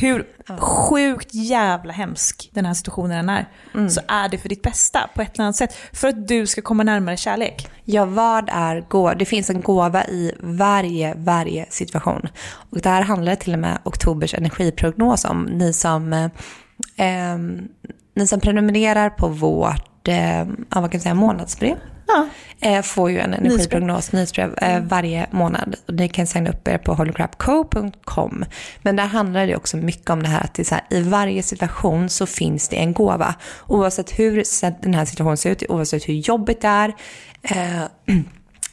[0.00, 0.26] Hur
[0.58, 5.22] sjukt jävla hemsk den här situationen än är, så är det för ditt bästa på
[5.22, 5.74] ett eller annat sätt.
[5.92, 7.68] För att du ska komma närmare kärlek.
[7.84, 9.14] Ja, vad är gåva?
[9.14, 12.28] Det finns en gåva i varje, varje situation.
[12.70, 15.42] Och det här handlar till och med oktobers energiprognos om.
[15.42, 16.30] Ni som, eh,
[16.96, 17.68] ehm,
[18.14, 21.76] ni som prenumererar på vårt eh, vad kan jag säga, månadsbrev.
[22.06, 22.28] Ja.
[22.60, 25.76] Eh, får ju en energiprognos, nyhetsbrev, eh, varje månad.
[25.86, 28.44] Och ni kan signa upp er på holocrapco.com.
[28.82, 32.08] Men där handlar det också mycket om det här att det här, i varje situation
[32.08, 33.34] så finns det en gåva.
[33.66, 34.44] Oavsett hur
[34.82, 36.92] den här situationen ser ut, oavsett hur jobbigt det är,
[37.42, 37.84] eh,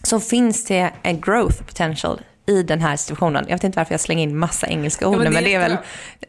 [0.04, 3.46] så finns det en growth potential i den här situationen.
[3.48, 5.60] Jag vet inte varför jag slänger in massa engelska ord Ja, men men, det är
[5.60, 5.78] väl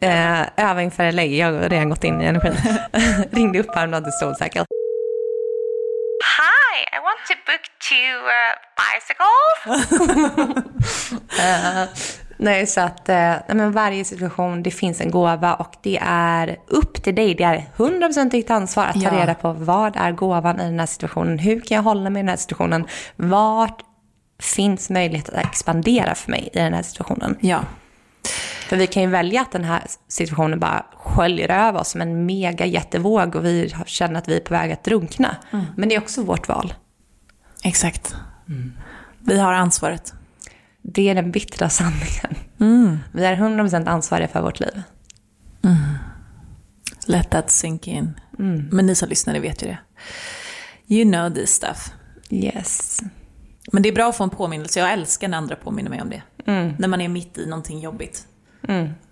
[0.01, 1.37] eh, övning för lägg.
[1.37, 2.53] Jag har redan gått in i energin.
[3.31, 4.65] Ringde upp här och SoulCycle.
[7.13, 8.53] Want to book two uh,
[8.83, 9.57] bicycles.
[11.39, 11.83] Eh,
[12.37, 17.03] nej, så att uh, men varje situation, det finns en gåva och det är upp
[17.03, 17.35] till dig.
[17.35, 19.11] Det är 100% ditt ansvar att ta Ja.
[19.21, 21.39] reda på vad är gåvan i den här situationen?
[21.39, 22.87] Hur kan jag hålla mig i den här situationen?
[23.15, 23.81] Vart
[24.41, 27.37] finns möjlighet att expandera för mig i den här situationen?
[27.41, 27.59] Ja.
[28.69, 32.25] För vi kan ju välja att den här situationen bara sköljer över oss som en
[32.25, 35.35] mega jättevåg och vi känner att vi är på väg att drunkna.
[35.75, 36.73] Men det är också vårt val.
[37.63, 38.15] Exakt.
[39.19, 40.13] Vi har ansvaret.
[40.81, 42.35] Det är den bittra sanningen.
[43.11, 44.81] Vi är 100% ansvariga för vårt liv.
[47.07, 48.19] Let that sink in.
[48.71, 49.77] Men ni som lyssnar, ni vet ju det.
[50.87, 51.91] You know this stuff.
[52.29, 53.01] Yes.
[53.71, 54.79] Men det är bra att få en påminnelse.
[54.79, 56.21] Jag älskar när andra påminner mig om det.
[56.79, 58.27] När man är mitt i någonting jobbigt.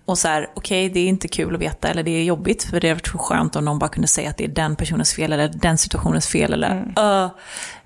[0.04, 2.80] Och så här, okej, det är inte kul att veta, eller det är jobbigt, för
[2.80, 5.14] det hade varit så skönt om någon bara kunde säga att det är den personens
[5.14, 7.28] fel, eller den situationens fel, eller "Öh."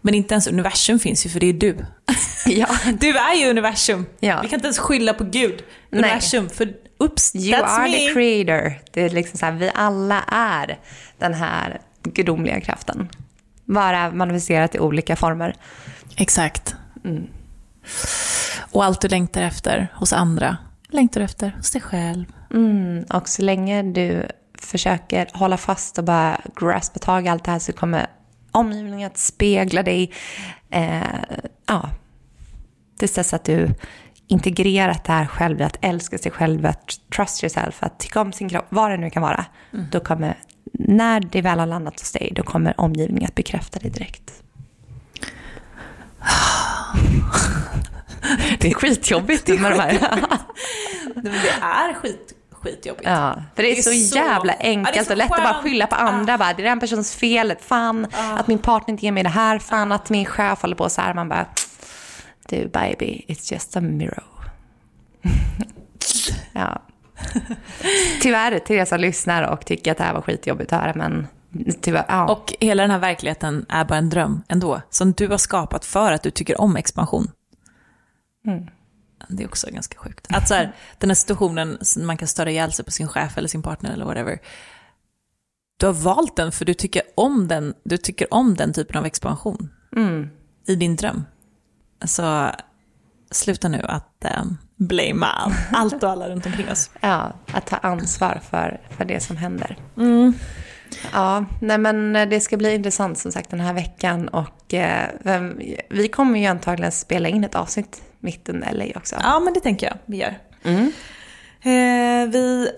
[0.00, 1.76] Men inte ens universum finns ju, för det är du.
[2.46, 2.66] Ja.
[3.00, 4.06] Du är ju universum.
[4.20, 4.40] Ja.
[4.42, 5.62] Vi kan inte ens skylla på Gud.
[5.90, 6.00] Nej.
[6.02, 7.96] Universum, för oops, You that's are me.
[7.96, 8.72] the creator.
[8.92, 10.78] Det är liksom så här, vi alla är
[11.18, 13.08] den här gudomliga kraften.
[13.64, 15.54] Bara manifesterat i olika former.
[16.16, 16.74] Exakt.
[18.72, 20.56] Och allt du längtar efter hos andra,
[20.88, 22.24] längtar du efter hos dig själv.
[22.54, 24.26] Mm, och så länge du
[24.58, 28.06] försöker hålla fast och bara graspa tag i allt det här så kommer
[28.52, 30.12] omgivningen att spegla dig.
[30.70, 31.02] Eh,
[31.66, 31.90] ja,
[32.98, 33.74] tills dess att du
[34.28, 38.48] integrerat det här själv, att älska sig själv, att trust yourself, att tycka om sin
[38.48, 39.44] kropp, vad det nu kan vara.
[39.90, 40.36] Då kommer,
[40.72, 44.42] när det väl har landat hos dig, då kommer omgivningen att bekräfta dig direkt.
[48.60, 50.25] Det är skitjobbigt med de här.
[51.22, 53.08] Nej, men det är skit, skitjobbigt.
[53.08, 55.38] Ja, för det är, Det är så, så- jävla Ja, enkelt så och lätt att
[55.42, 55.62] bara skönt.
[55.64, 56.38] skylla på andra.
[56.38, 57.54] Bara, det är den personens fel.
[57.60, 59.58] Fan att min partner inte ger mig det här.
[59.58, 61.14] Fan att min chef håller på så här.
[61.14, 61.46] Man bara,
[62.48, 64.22] du baby, it's just a mirror.
[66.52, 66.82] ja.
[68.22, 71.26] Tyvärr till er som lyssnar och tycker att det här var skitjobbigt att höra, men
[71.80, 72.28] tyvärr, ja.
[72.32, 76.12] Och hela den här verkligheten är bara en dröm ändå, som du har skapat för
[76.12, 77.30] att du tycker om expansion.
[79.28, 80.26] Det är också ganska sjukt.
[80.30, 83.48] Att så här, den här situationen, man kan störa ihjäl sig på sin chef eller
[83.48, 84.38] sin partner eller whatever.
[85.76, 89.06] Du har valt den för du tycker om den, du tycker om den typen av
[89.06, 89.70] expansion
[90.66, 91.24] i din dröm.
[92.04, 92.50] Så
[93.30, 94.44] sluta nu att eh,
[94.76, 96.90] blame all, allt och alla runt omkring oss.
[97.00, 99.76] Ja, att ta ansvar för, för det som händer.
[101.12, 105.08] Ja, nej men det ska bli intressant som sagt den här veckan och eh,
[105.90, 109.16] vi kommer ju antagligen spela in ett avsnitt mitt under LA också.
[109.22, 110.34] Ja, men det tänker jag vi gör.
[111.62, 112.68] Eh, vi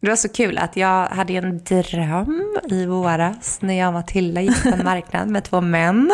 [0.00, 4.40] Det var så kul att jag hade en dröm i våras när jag och Matilda
[4.40, 6.10] gick på en marknad med två män.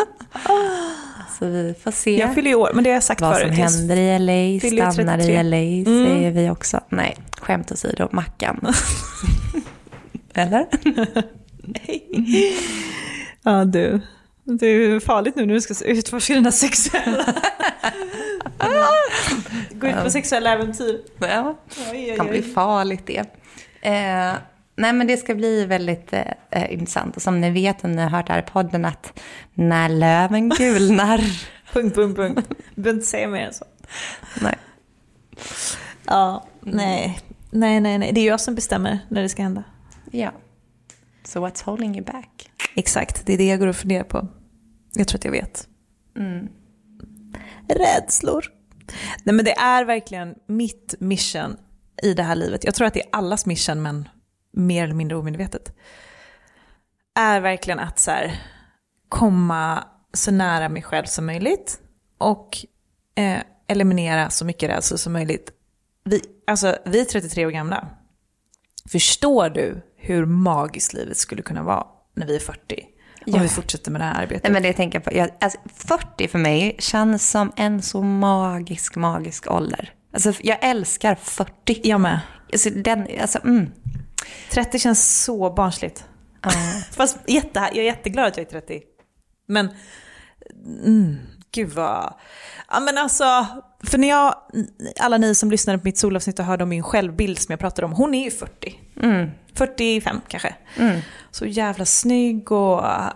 [1.39, 3.47] Så vi får se Jag fyller ju år, men det har jag sagt vad förut.
[3.47, 5.39] som händer i LA, fyller stannar 33.
[5.39, 6.79] i LA säger vi också.
[6.89, 8.65] Nej, skämt åsido, Mackan.
[10.33, 10.65] Eller?
[13.43, 14.01] Ja, du.
[14.47, 17.25] Det är farligt nu när du ska utforska dina sexuella...
[19.71, 21.01] Gå ut på sexuella äventyr.
[21.19, 21.57] Ja.
[21.91, 23.19] Oj, kan bli farligt det.
[23.81, 24.33] Eh,
[24.75, 26.13] nej men det ska bli väldigt
[26.49, 27.15] eh, intressant.
[27.15, 29.19] Och som ni vet om ni har hört här i podden att
[29.53, 31.17] när löven gulnar.
[31.73, 32.49] Punkt, punkt, punkt.
[32.75, 33.65] Du behöver inte säga mer än så.
[34.41, 34.55] nej.
[36.05, 37.19] Ja, nej.
[37.51, 38.11] Nej, nej, nej.
[38.13, 39.63] Det är jag som bestämmer när det ska hända.
[40.11, 40.31] Ja.
[41.23, 42.51] So what's holding you back?
[42.75, 44.27] Exakt, det är det jag går och funderar på.
[44.95, 45.67] Jag tror att jag vet.
[47.67, 48.45] Rädslor.
[49.23, 51.57] Nej men det är verkligen mitt mission
[52.03, 52.63] i det här livet.
[52.63, 54.09] Jag tror att det är allas mission men
[54.51, 55.75] mer eller mindre omedvetet.
[57.15, 58.41] Är verkligen att så här,
[59.09, 59.83] komma
[60.13, 61.79] så nära mig själv som möjligt
[62.17, 62.57] och
[63.15, 65.51] eh, eliminera så mycket rädsla som möjligt.
[66.03, 67.87] Vi, alltså, vi är 33 år gamla.
[68.91, 72.85] Förstår du hur magiskt livet skulle kunna vara när vi är 40?
[73.33, 74.43] Om vi fortsätter med det här arbetet.
[74.43, 78.01] Nej, men det jag tänker på, jag, alltså, 40 för mig känns som en så
[78.01, 79.93] magisk, magisk ålder.
[80.13, 81.81] Alltså, jag älskar 40.
[81.83, 82.19] Jag med.
[82.51, 83.71] Alltså, den, alltså, mm.
[84.51, 86.05] 30 känns så barnsligt.
[86.45, 86.81] Uh.
[86.91, 88.81] Fast jätte, jag är jätteglad att jag är 30.
[89.47, 89.69] Men,
[90.85, 91.17] mm,
[91.55, 92.13] gud vad...
[92.71, 93.47] Ja men alltså,
[93.83, 94.35] för när jag,
[94.99, 97.85] alla ni som lyssnade på mitt solavsnitt och hörde om min självbild som jag pratade
[97.85, 98.79] om, hon är ju 40.
[99.01, 99.29] Mm.
[99.53, 100.55] 45 kanske.
[100.77, 100.99] Mm.
[101.31, 103.13] Så jävla snygg och ah,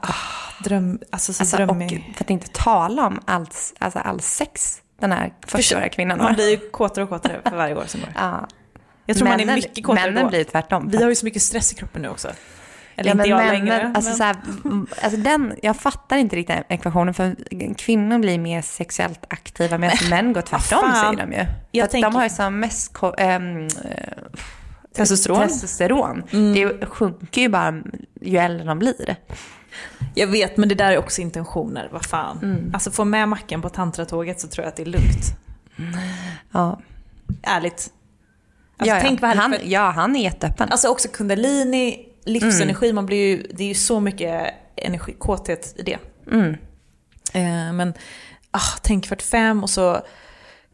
[0.64, 2.06] dröm, alltså så alltså, drömmig.
[2.10, 6.28] Och för att inte tala om allt, alltså all sex den här 40-åriga kvinnan har.
[6.28, 8.10] Man blir ju kåtare och kåtare för varje år som går.
[8.16, 8.48] ja.
[9.06, 10.30] Jag tror männen, man är mycket kåtare Männen då.
[10.30, 10.90] blir tvärtom.
[10.90, 12.32] Vi har ju så mycket stress i kroppen nu också.
[13.00, 13.92] Eller ja, inte jag männen, längre.
[13.96, 14.18] Alltså, men...
[14.18, 14.36] så här,
[15.04, 17.36] alltså den, jag fattar inte riktigt ekvationen för
[17.74, 21.46] kvinnor blir mer sexuellt aktiva medan män går tvärtom säger de ju.
[21.72, 22.10] Jag tänker...
[22.10, 23.68] De har ju som mest ähm,
[24.96, 25.48] testosteron.
[25.48, 26.24] testosteron.
[26.32, 26.54] Mm.
[26.54, 27.82] Det sjunker ju bara
[28.22, 29.16] ju äldre de blir.
[30.16, 31.90] Jag vet, men det där är också intentioner.
[31.92, 32.40] Vad fan.
[32.44, 32.72] Mm.
[32.74, 35.36] Alltså få med Macken på tantratåget så tror jag att det är lugnt.
[36.52, 36.80] Ja.
[37.44, 37.90] Ärligt.
[38.78, 39.62] Alltså, ja, vad han, för...
[39.64, 40.70] ja, han är jätteöppen.
[40.72, 42.96] Alltså också kundalini, livsenergi, mm.
[42.96, 45.98] man blir ju, det är ju så mycket energi, kåthet i det.
[46.32, 46.54] Mm.
[47.34, 47.94] Eh, men
[48.52, 50.02] ah, tänk 45 och så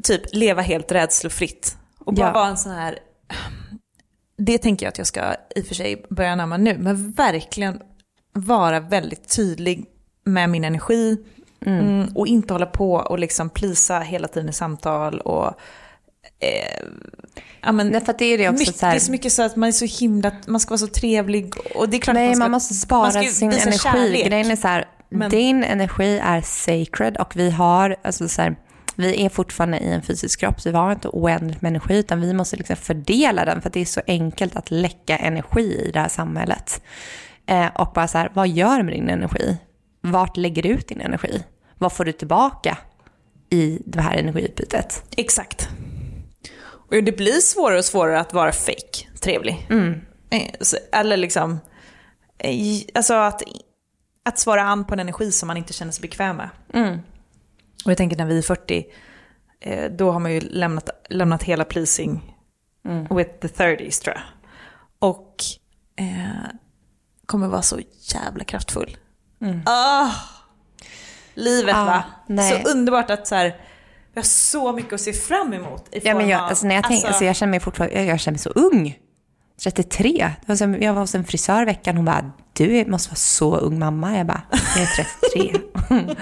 [0.03, 1.77] typ leva helt rädslofritt.
[1.99, 2.33] Och bara ja.
[2.33, 2.99] vara en sån här,
[4.37, 7.81] det tänker jag att jag ska i och för sig börja anamma nu, men verkligen
[8.33, 9.85] vara väldigt tydlig
[10.23, 11.17] med min energi.
[11.65, 11.79] Mm.
[11.79, 15.59] Mm, och inte hålla på och liksom plisa hela tiden i samtal och
[16.39, 16.87] eh,
[17.65, 18.93] Ja, men Nej, för det är det också mycket, så här...
[18.93, 21.53] Det är så mycket så att man är så himla, man ska vara så trevlig
[21.75, 24.23] och det är klart Nej, man, ska, man måste spara man sin energi.
[24.27, 25.29] Grejen är så här, men...
[25.29, 28.55] din energi är sacred och vi har, alltså så här,
[28.95, 32.21] vi är fortfarande i en fysisk kropp, så vi har inte oändligt med energi, utan
[32.21, 35.99] vi måste liksom fördela den, för det är så enkelt att läcka energi i det
[35.99, 36.81] här samhället.
[37.45, 39.57] Eh, och bara så här, vad gör du med din energi?
[40.01, 41.43] Vart lägger du ut din energi?
[41.77, 42.77] Vad får du tillbaka
[43.49, 45.03] i det här energiutbytet?
[45.17, 45.69] Exakt.
[46.87, 49.67] Och det blir svårare och svårare att vara fake trevlig.
[49.69, 50.01] Mm.
[50.29, 50.51] Eh,
[50.91, 51.59] eller liksom,
[52.37, 52.55] eh,
[52.93, 53.41] alltså att,
[54.23, 56.49] att svara an på en energi som man inte känner sig bekväm med.
[56.73, 56.99] Mm.
[57.85, 58.85] Och jag tänker när vi är 40,
[59.59, 62.35] eh, då har man ju lämnat, lämnat hela pleasing
[62.85, 63.07] mm.
[63.15, 64.23] with the 30s tror jag.
[64.99, 65.35] Och
[65.95, 66.55] eh,
[67.25, 68.97] kommer vara så jävla kraftfull.
[69.41, 69.61] Mm.
[69.65, 70.11] Oh,
[71.33, 72.03] livet ah, va?
[72.27, 72.63] Nej.
[72.63, 73.61] Så underbart att så här,
[74.15, 76.83] vi har så mycket att se fram emot i ja, men jag, alltså, när jag,
[76.83, 78.97] tänk, alltså, alltså, jag känner mig fortfarande, jag, jag känner mig så ung.
[79.63, 80.31] 33.
[80.79, 84.17] Jag var hos en frisör veckan, hon bara, du måste vara så ung mamma.
[84.17, 85.59] Jag bara, jag är 33.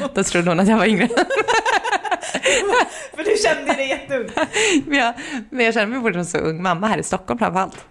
[0.16, 1.08] Då trodde hon att jag var yngre.
[3.16, 4.30] För du kände dig jätteung.
[4.86, 5.14] men, jag,
[5.50, 7.86] men jag känner mig fortfarande så ung mamma här i Stockholm framförallt.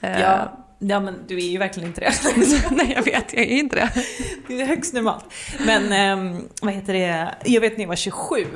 [0.00, 0.48] Ja, eh.
[0.78, 2.12] ja, men du är ju verkligen inte det.
[2.70, 3.90] Nej, jag vet, jag är inte det.
[4.48, 5.24] Det är högst normalt.
[5.66, 8.46] Men um, vad heter det, jag vet när jag var 27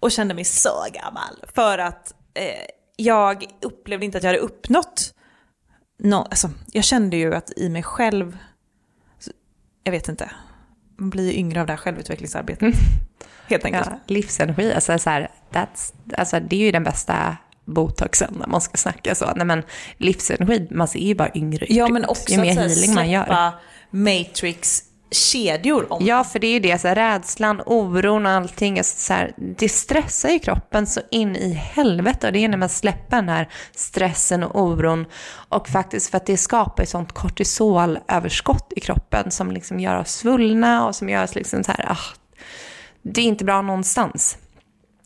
[0.00, 1.44] och kände mig så gammal.
[1.54, 2.44] För att eh,
[2.96, 5.14] jag upplevde inte att jag hade uppnått
[5.98, 8.38] no, alltså, Jag kände ju att i mig själv,
[9.84, 10.30] jag vet inte,
[10.96, 12.62] man blir ju yngre av det här självutvecklingsarbetet.
[12.62, 12.74] Mm.
[13.46, 13.86] Helt enkelt.
[13.86, 18.60] Ja, livsenergi, alltså, så här, that's, alltså, det är ju den bästa botoxen när man
[18.60, 19.32] ska snacka så.
[19.36, 19.62] Nej men
[19.96, 21.70] livsenergi, man ser ju bara yngre ut.
[21.70, 23.52] Ja men också ju mer att healing man gör.
[23.90, 28.84] Matrix kedjor om Ja, för det är ju det, så här, rädslan, oron och allting,
[28.84, 32.68] så här, det stressar ju kroppen så in i helvete och det är när man
[32.68, 35.06] släpper den här stressen och oron
[35.48, 40.10] och faktiskt för att det skapar ett sånt kortisolöverskott i kroppen som liksom gör oss
[40.10, 42.16] svullna och som gör oss liksom så här, ah,
[43.02, 44.38] det är inte bra någonstans.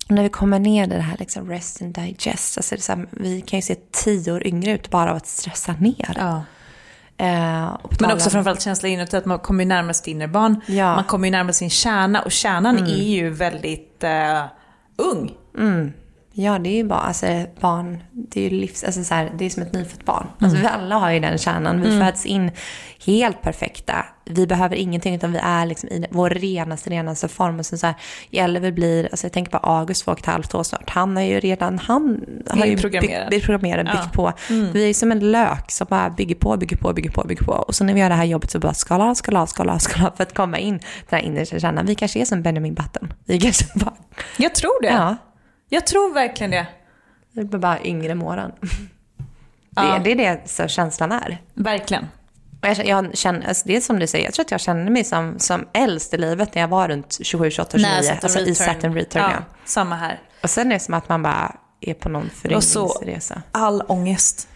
[0.09, 2.93] Och när vi kommer ner i det här liksom rest and digest, alltså det så
[2.93, 6.17] här, vi kan ju se tio år yngre ut bara av att stressa ner.
[6.19, 6.43] Ja.
[7.23, 10.61] Eh, Men också framförallt känsla inuti att man kommer närmare sitt innerbarn.
[10.67, 10.95] Ja.
[10.95, 12.91] Man kommer ju närmare sin kärna och kärnan mm.
[12.91, 14.45] är ju väldigt uh,
[14.97, 15.33] ung.
[15.59, 15.93] Mm.
[16.35, 17.27] Ja, det är ju bara, alltså
[17.61, 20.27] barn, det är ju livs, alltså så här, det är som ett nyfött barn.
[20.39, 20.63] Alltså mm.
[20.63, 22.07] vi alla har ju den kärnan, vi mm.
[22.07, 22.51] föds in
[23.07, 24.07] helt perfekta.
[24.25, 27.59] Vi behöver ingenting utan vi är liksom i vår renaste, renaste form.
[27.59, 30.63] Och så, så här, blir, alltså jag tänker på August, två och ett halvt år
[30.63, 30.91] snart.
[30.91, 33.31] Han är ju redan, han har ju programmerad.
[33.31, 34.11] Byggt, programmerad, byggt ja.
[34.13, 34.33] på.
[34.51, 34.73] Mm.
[34.73, 37.53] Vi är som en lök som bara bygger på, bygger på, bygger på, bygger på.
[37.53, 39.73] Och så när vi gör det här jobbet så bara skala av, skala av, skala
[39.73, 40.79] av, skala av för att komma in
[41.09, 41.87] den här innersta kärnan.
[41.87, 43.13] Vi kanske är som Benjamin Button.
[43.25, 43.95] Vi kanske bara...
[44.37, 44.89] Jag tror det.
[44.89, 45.17] Ja.
[45.73, 46.67] Jag tror verkligen det.
[47.33, 48.53] Det blir bara yngre måren.
[49.77, 49.83] Ja.
[49.83, 51.43] Det, det är det så känslan är.
[51.55, 52.09] Verkligen.
[52.63, 54.91] Och jag, jag känner, alltså det är som du säger, jag tror att jag kände
[54.91, 57.87] mig som, som äldst i livet när jag var runt 27, 28, 29.
[57.87, 58.53] Nej, alltså return.
[58.53, 59.23] i Saturn Return.
[59.23, 60.21] Ja, samma här.
[60.43, 63.43] Och sen är det som att man bara är på någon föryngringsresa.
[63.53, 64.49] all ångest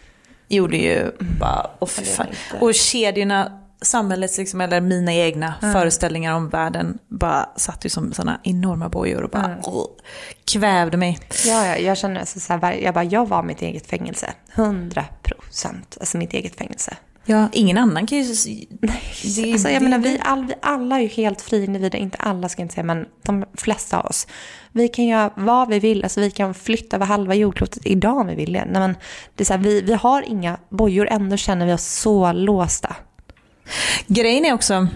[0.49, 1.91] gjorde ju bara, och,
[2.61, 5.73] och kedjorna samhällets, liksom, eller mina egna mm.
[5.73, 9.61] föreställningar om världen bara satt ju som sådana enorma bojor och bara mm.
[10.45, 11.19] kvävde mig.
[11.47, 14.33] Ja, ja jag känner så, så här, jag bara, jag var mitt eget fängelse.
[14.55, 16.97] 100 procent, alltså mitt eget fängelse.
[17.29, 18.35] Ja, ingen annan kan ju...
[18.69, 22.19] Det, alltså, jag det, menar, vi, all, vi alla är ju helt fria individer, inte
[22.19, 24.27] alla ska jag inte säga, men de flesta av oss.
[24.73, 28.27] Vi kan göra vad vi vill, alltså vi kan flytta över halva jordklotet idag om
[28.27, 28.65] vi vill det.
[28.65, 28.97] Nej, men
[29.35, 32.97] det är så här, vi, vi har inga bojor, ändå känner vi oss så låsta.
[34.07, 34.89] Grejen är också,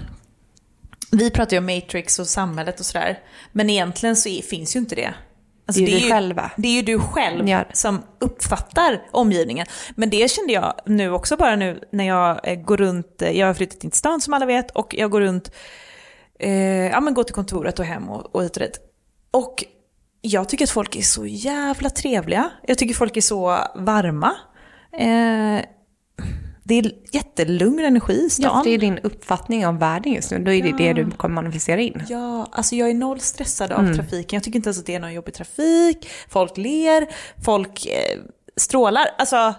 [1.11, 3.19] vi pratar ju om Matrix och samhället och sådär,
[3.53, 5.15] men egentligen så finns ju inte det.
[5.67, 6.51] Alltså det är, det är ju själva.
[6.57, 7.65] Det är ju du själv ja.
[7.73, 9.67] som uppfattar omgivningen.
[9.95, 13.47] Men det kände jag nu också bara nu när jag eh, går runt, eh, jag
[13.47, 15.53] har flyttat in till stan som alla vet och jag går runt,
[16.39, 18.81] eh, ja men går till kontoret och hem och, och hit och dit.
[19.31, 19.65] Och
[20.21, 22.51] jag tycker att folk är så jävla trevliga.
[22.67, 24.35] Jag tycker folk är så varma.
[24.93, 25.65] Eh,
[26.71, 28.45] det är jättelugn energi i stan.
[28.45, 30.39] Ja, det är din uppfattning om världen just nu.
[30.39, 30.77] Då är det ja.
[30.77, 32.03] det du kommer manifestera in.
[32.09, 33.97] Ja, alltså jag är noll stressad av mm.
[33.97, 34.37] trafiken.
[34.37, 36.09] Jag tycker inte ens att det är någon jobbig trafik.
[36.29, 37.07] Folk ler,
[37.45, 38.21] folk eh,
[38.57, 39.07] strålar.
[39.19, 39.55] Alltså,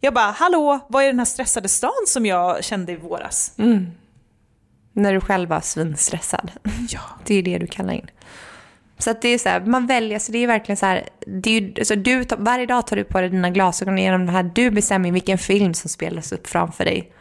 [0.00, 3.52] jag bara, hallå, vad är den här stressade stan som jag kände i våras?
[3.58, 3.86] Mm.
[4.92, 6.50] När du själv var svinstressad.
[6.88, 7.00] Ja.
[7.24, 8.10] Det är det du kallar in.
[8.98, 11.50] Så att det är så här, man väljer, så det är verkligen så här, det
[11.50, 14.70] är, alltså du, varje dag tar du på dig dina glasögon genom det här, du
[14.70, 17.12] bestämmer vilken film som spelas upp framför dig.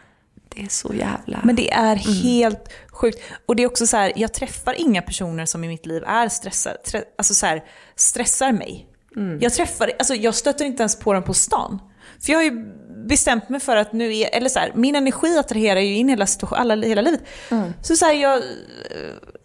[0.56, 1.42] Det är så jävla...
[1.44, 2.22] Men det är mm.
[2.24, 3.20] helt sjukt.
[3.46, 6.30] Och det är också så här, jag träffar inga personer som i mitt liv är
[6.30, 6.78] stressade,
[7.18, 7.64] alltså så här,
[7.96, 8.88] stressar mig.
[9.16, 9.40] Mm.
[9.42, 11.82] Jag träffar, alltså jag stöter inte ens på dem på stan.
[12.20, 12.74] För jag har ju
[13.08, 16.26] bestämt mig för att nu är, eller så här, min energi attraherar ju in hela,
[16.52, 17.22] alla, hela livet.
[17.52, 17.74] Mm.
[17.82, 18.44] Så så här, jag,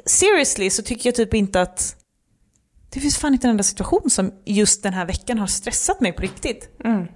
[0.07, 1.97] seriously så tycker jag typ inte att
[2.93, 6.13] det finns fan inte en enda situation som just den här veckan har stressat mig
[6.13, 6.69] på riktigt.
[6.85, 7.07] Mm.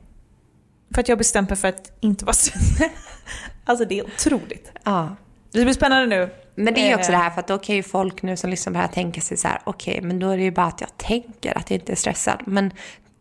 [0.94, 2.90] För att jag bestämt mig för att inte vara stressad.
[3.64, 4.72] alltså det är otroligt.
[4.84, 5.16] Ja.
[5.52, 6.30] Det blir spännande nu.
[6.54, 8.72] Men det är också det här, för att då kan ju folk nu som lyssnar
[8.72, 10.66] på det här tänka sig så här, okej, okay, men då är det ju bara
[10.66, 12.42] att jag tänker att jag inte är stressad.
[12.46, 12.70] Men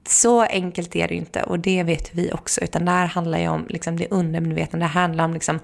[0.08, 3.40] så enkelt är det ju inte och det vet vi också, utan det här handlar
[3.40, 5.60] ju om liksom, det undermedvetna, det handlar om liksom,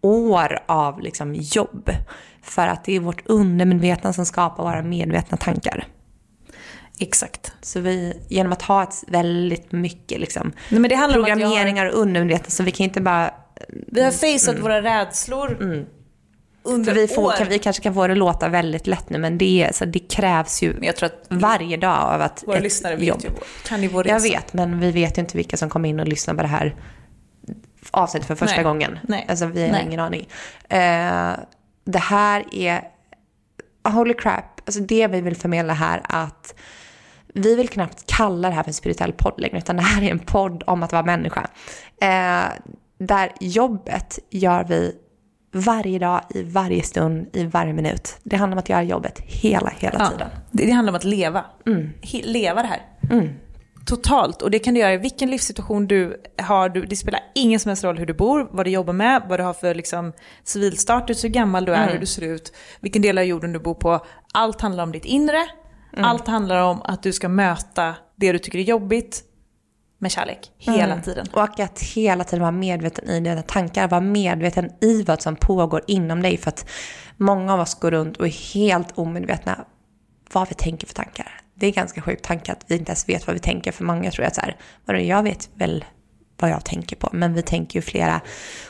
[0.00, 1.90] år av liksom, jobb.
[2.42, 5.86] För att det är vårt undermedvetna som skapar våra medvetna tankar.
[7.02, 7.52] Exakt.
[7.60, 11.92] Så vi, genom att ha ett väldigt mycket liksom, Nej, programmeringar har...
[11.92, 13.34] och undermedvetna, så vi kan inte bara...
[13.68, 14.62] Vi har faceat mm.
[14.62, 15.86] våra rädslor mm.
[16.62, 17.32] under För vi, får, år.
[17.32, 20.62] Kan, vi kanske kan få det låta väldigt lätt nu, men det, så det krävs
[20.62, 23.22] ju jag tror att varje dag av att Våra lyssnare vet jobb.
[23.22, 23.30] ju,
[23.64, 26.08] kan ju vår Jag vet, men vi vet ju inte vilka som kommer in och
[26.08, 26.76] lyssnar på det här
[27.90, 28.64] avsnittet för första Nej.
[28.64, 28.98] gången.
[29.02, 29.26] Nej.
[29.28, 29.84] Alltså vi har Nej.
[29.86, 30.20] ingen aning.
[30.20, 31.44] Uh,
[31.84, 32.82] det här är,
[33.84, 36.54] holy crap, alltså det vi vill förmedla här att
[37.32, 40.10] vi vill knappt kalla det här för en spirituell podd längre, utan det här är
[40.10, 41.48] en podd om att vara människa.
[42.00, 42.52] Eh,
[42.98, 44.94] där jobbet gör vi
[45.52, 48.16] varje dag, i varje stund, i varje minut.
[48.22, 50.28] Det handlar om att göra jobbet hela, hela ja, tiden.
[50.50, 51.44] Det, det, handlar om att leva.
[51.66, 51.90] Mm.
[52.22, 52.82] leva det här.
[53.10, 53.28] Mm.
[53.86, 54.42] Totalt.
[54.42, 56.68] Och det kan du göra i vilken livssituation du har.
[56.68, 59.38] Du, det spelar ingen som helst roll hur du bor, vad du jobbar med, vad
[59.38, 60.12] du har för liksom,
[60.44, 61.92] civilstatus, hur gammal du är, mm.
[61.92, 64.06] hur du ser ut, vilken del av jorden du bor på.
[64.34, 65.46] Allt handlar om ditt inre
[65.92, 66.04] Mm.
[66.04, 69.24] Allt handlar om att du ska möta det du tycker är jobbigt
[69.98, 71.02] med kärlek hela mm.
[71.02, 71.26] tiden.
[71.32, 75.82] Och att hela tiden vara medveten i dina tankar, vara medveten i vad som pågår
[75.86, 76.36] inom dig.
[76.36, 76.66] För att
[77.16, 79.64] många av oss går runt och är helt omedvetna
[80.32, 81.40] vad vi tänker för tankar.
[81.54, 83.72] Det är ganska sjukt tanke att vi inte ens vet vad vi tänker.
[83.72, 85.84] För många tror att så här, jag vet väl
[86.38, 87.08] vad jag tänker på.
[87.12, 88.20] Men vi tänker ju flera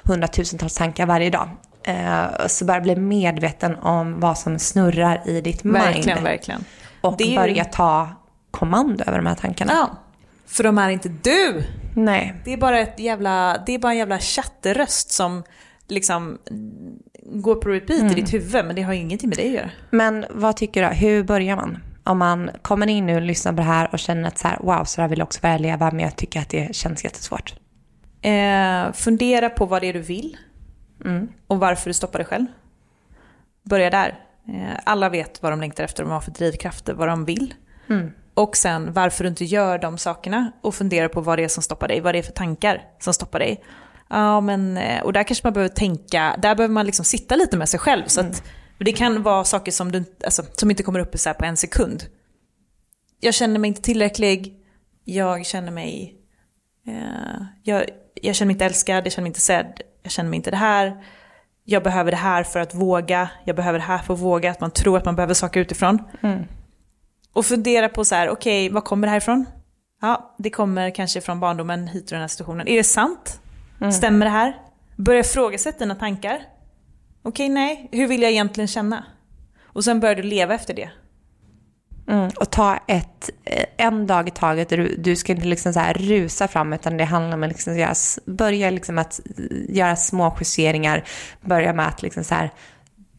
[0.02, 1.48] hundratusentals tankar varje dag.
[1.88, 5.76] Uh, så bara bli medveten om vad som snurrar i ditt mind.
[5.76, 6.64] Verkligen, verkligen.
[7.02, 8.08] Och det börja ta
[8.50, 9.72] kommando över de här tankarna.
[9.72, 9.90] Ja,
[10.46, 11.64] för de är inte du.
[11.94, 12.40] Nej.
[12.44, 15.42] Det är bara, ett jävla, det är bara en jävla chatteröst som
[15.88, 16.38] liksom
[17.24, 18.12] går på repeat mm.
[18.12, 19.70] i ditt huvud, men det har ju ingenting med dig att göra.
[19.90, 21.78] Men vad tycker du, hur börjar man?
[22.04, 24.58] Om man kommer in nu och lyssnar på det här och känner att så här,
[24.60, 27.54] wow, så här vill jag också börja leva, men jag tycker att det känns jättesvårt.
[28.22, 30.36] Eh, fundera på vad det är du vill
[31.04, 31.28] mm.
[31.46, 32.46] och varför du stoppar dig själv.
[33.62, 34.18] Börja där.
[34.48, 37.54] Eh, alla vet vad de längtar efter, vad de har för drivkrafter, vad de vill.
[37.88, 38.10] Mm.
[38.34, 41.62] Och sen varför du inte gör de sakerna och fundera på vad det är som
[41.62, 43.64] stoppar dig, vad det är för tankar som stoppar dig.
[44.10, 47.56] Ja, men, eh, och där kanske man behöver tänka, där behöver man liksom sitta lite
[47.56, 48.04] med sig själv.
[48.06, 48.42] Så att,
[48.78, 52.04] det kan vara saker som, du, alltså, som inte kommer upp så på en sekund.
[53.20, 54.56] Jag känner mig inte tillräcklig,
[55.04, 56.16] jag känner mig,
[56.86, 57.84] eh, jag,
[58.14, 60.56] jag känner mig inte älskad, jag känner mig inte sedd, jag känner mig inte det
[60.56, 61.04] här
[61.64, 64.60] jag behöver det här för att våga, jag behöver det här för att våga, att
[64.60, 65.98] man tror att man behöver saker utifrån.
[66.20, 66.44] Mm.
[67.32, 69.46] Och fundera på så här, okej, okay, var kommer det här ifrån?
[70.00, 72.68] Ja, det kommer kanske från barndomen hit till den här situationen.
[72.68, 73.40] Är det sant?
[73.80, 73.92] Mm.
[73.92, 74.56] Stämmer det här?
[74.96, 76.34] Börja ifrågasätta dina tankar.
[76.34, 76.42] Okej,
[77.22, 79.04] okay, nej, hur vill jag egentligen känna?
[79.62, 80.90] Och sen börjar du leva efter det.
[82.06, 84.68] Mm, och ta ett, eh, en dag i taget.
[84.68, 87.78] Du, du ska inte liksom så här rusa fram utan det handlar om att liksom
[87.78, 87.94] göra,
[88.26, 89.20] börja liksom att
[89.68, 91.04] göra små justeringar.
[91.40, 92.50] Börja med att liksom så här,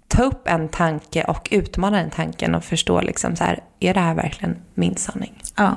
[0.07, 3.99] ta upp en tanke och utmana den tanken och förstå liksom så här, är det
[3.99, 5.41] här verkligen min sanning?
[5.55, 5.75] Ja,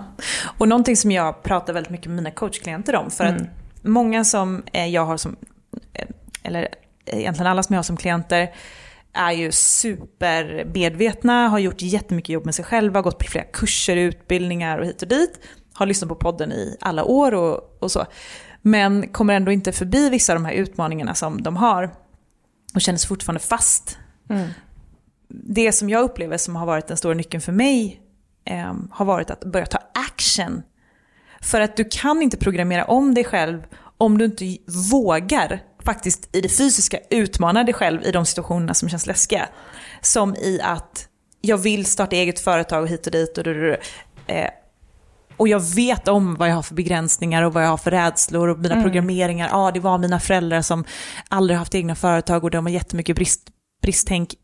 [0.59, 3.11] och någonting som jag pratar väldigt mycket med mina coachklienter om.
[3.11, 3.43] För mm.
[3.43, 3.49] att
[3.85, 5.37] många som jag har som,
[5.93, 6.07] eh,
[6.43, 6.69] eller
[7.07, 8.49] egentligen alla som jag har som klienter,
[9.17, 14.79] är ju supermedvetna, har gjort jättemycket jobb med sig själva, gått på flera kurser, utbildningar
[14.79, 15.41] och hit och dit.
[15.73, 18.07] Har lyssnat på podden i alla år och, och så.
[18.63, 21.91] Men kommer ändå inte förbi vissa av de här utmaningarna som de har.
[22.75, 23.99] Och känner sig fortfarande fast.
[24.31, 24.49] Mm.
[25.29, 28.01] Det som jag upplever som har varit den stora nyckeln för mig
[28.45, 30.63] eh, har varit att börja ta action.
[31.41, 33.63] För att du kan inte programmera om dig själv
[33.99, 34.57] om du inte
[34.93, 39.49] vågar faktiskt i det fysiska utmana dig själv i de situationerna som känns läskiga.
[40.01, 41.09] Som i att
[41.41, 43.39] jag vill starta eget företag och hit och dit.
[43.39, 44.51] Och, eh,
[45.37, 48.49] och jag vet om vad jag har för begränsningar och vad jag har för rädslor
[48.49, 48.85] och mina mm.
[48.85, 49.49] programmeringar.
[49.53, 50.85] Ja, det var mina föräldrar som
[51.29, 53.49] aldrig haft egna företag och de har jättemycket brist,
[53.83, 54.35] bristtänk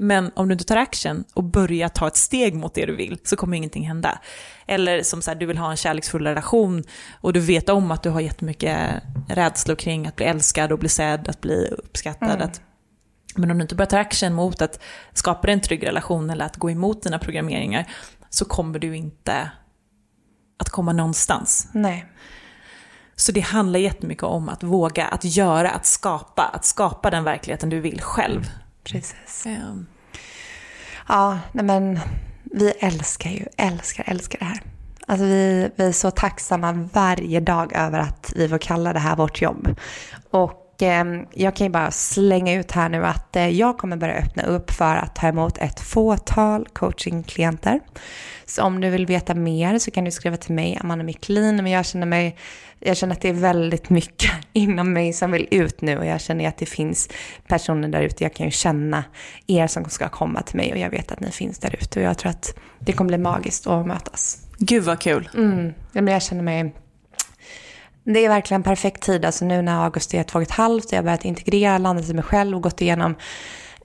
[0.00, 3.18] men om du inte tar action och börjar ta ett steg mot det du vill
[3.24, 4.18] så kommer ingenting hända.
[4.66, 6.84] Eller som så här, du vill ha en kärleksfull relation
[7.20, 8.78] och du vet om att du har jättemycket
[9.28, 12.30] rädslor kring att bli älskad och bli sedd, att bli uppskattad.
[12.30, 12.42] Mm.
[12.42, 12.60] Att,
[13.36, 14.80] men om du inte börjar ta action mot att
[15.12, 17.86] skapa en trygg relation eller att gå emot dina programmeringar
[18.30, 19.50] så kommer du inte
[20.58, 21.68] att komma någonstans.
[21.72, 22.06] Nej.
[23.16, 27.70] Så det handlar jättemycket om att våga, att göra, att skapa, att skapa den verkligheten
[27.70, 28.50] du vill själv.
[28.92, 29.46] Precis.
[29.46, 29.86] Um.
[31.08, 32.00] Ja, nej men
[32.44, 34.62] vi älskar ju, älskar, älskar det här.
[35.06, 39.16] Alltså vi, vi är så tacksamma varje dag över att vi får kalla det här
[39.16, 39.76] vårt jobb.
[40.30, 44.14] Och eh, jag kan ju bara slänga ut här nu att eh, jag kommer börja
[44.14, 47.80] öppna upp för att ta emot ett fåtal coachingklienter.
[48.46, 51.66] Så om du vill veta mer så kan du skriva till mig, Amanda Miklin, men
[51.66, 52.36] jag känner mig
[52.80, 56.20] jag känner att det är väldigt mycket inom mig som vill ut nu och jag
[56.20, 57.08] känner att det finns
[57.46, 58.24] personer där ute.
[58.24, 59.04] Jag kan ju känna
[59.46, 62.06] er som ska komma till mig och jag vet att ni finns där ute och
[62.06, 64.38] jag tror att det kommer bli magiskt att mötas.
[64.58, 65.30] Gud vad kul.
[65.34, 66.74] Mm, jag känner mig
[68.14, 70.92] det är verkligen perfekt tid, alltså nu när augusti är två och ett halvt och
[70.92, 73.14] jag har börjat integrera, landet i mig själv och gått igenom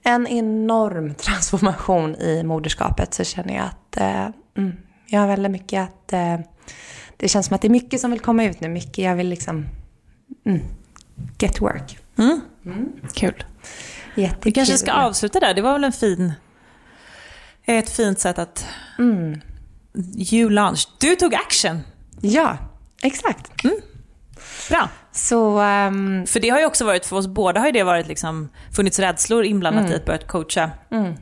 [0.02, 5.82] en enorm transformation i moderskapet så känner jag att eh, mm, jag har väldigt mycket
[5.82, 6.38] att eh,
[7.16, 8.68] det känns som att det är mycket som vill komma ut nu.
[8.68, 9.66] Mycket jag vill liksom
[10.46, 10.60] mm,
[11.38, 11.98] get work.
[12.18, 12.40] Mm.
[12.66, 12.92] Mm.
[13.14, 13.44] Kul.
[14.14, 14.40] Jättekul.
[14.44, 15.54] Vi kanske ska avsluta där.
[15.54, 16.32] Det var väl en fin,
[17.64, 18.66] ett fint sätt att...
[18.98, 19.40] Mm.
[20.16, 20.90] You launched.
[20.98, 21.80] Du tog action.
[22.20, 22.58] Ja,
[23.02, 23.52] exakt.
[24.68, 24.88] Bra.
[25.12, 26.26] Så, um...
[26.26, 28.98] För det har ju också varit, för oss båda har ju det varit liksom, funnits
[28.98, 29.92] rädslor inblandat mm.
[29.92, 30.70] i att börja coacha.
[30.90, 31.14] Mm.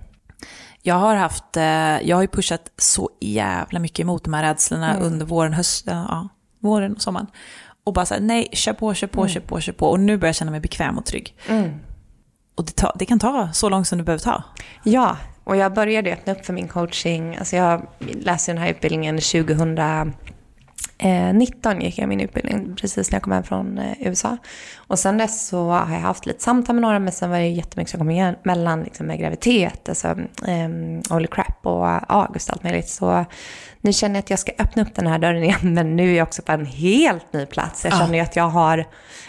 [0.83, 1.63] Jag har haft, eh,
[2.03, 5.03] jag har ju pushat så jävla mycket emot de här rädslorna mm.
[5.03, 6.29] under våren, hösten, ja,
[6.61, 7.27] våren och sommaren.
[7.85, 9.33] Och bara såhär, nej, kör på, kör på, mm.
[9.33, 9.87] kör på, kör på.
[9.87, 11.37] Och nu börjar jag känna mig bekväm och trygg.
[11.49, 11.71] Mm.
[12.55, 14.45] Och det, ta, det, kan ta så långt som det behöver ta.
[14.83, 17.37] Ja, och jag började öppna upp för min coaching.
[17.37, 19.75] Alltså jag läste den här utbildningen 2000
[21.05, 24.37] Eh, 19 gick jag min utbildning precis när jag kom hem från eh, USA.
[24.77, 27.49] Och sen dess så har jag haft lite samtal med några men sen var det
[27.49, 30.09] jättemycket som kom igen mellan liksom, med graviditet, alltså
[30.47, 30.69] eh,
[31.11, 32.89] holy crap och August och allt möjligt.
[32.89, 33.25] Så
[33.81, 36.17] nu känner jag att jag ska öppna upp den här dörren igen men nu är
[36.17, 37.85] jag också på en helt ny plats.
[37.85, 38.85] Jag känner ju att jag har,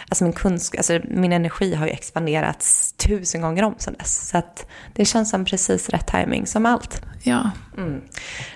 [0.10, 4.30] alltså min kunskap, alltså min energi har ju expanderats tusen gånger om sen dess.
[4.30, 7.02] Så att det känns som precis rätt timing som allt.
[7.24, 7.52] Ja.
[7.78, 8.02] Mm.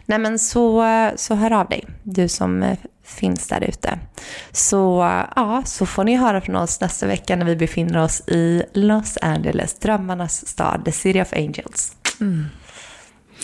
[0.05, 2.77] Nej men så, så hör av dig, du som eh,
[3.07, 3.99] finns där ute.
[4.51, 4.99] Så
[5.35, 9.17] ja, så får ni höra från oss nästa vecka när vi befinner oss i Los
[9.21, 11.95] Angeles, drömmarnas stad, the city of angels.
[12.21, 12.45] Mm.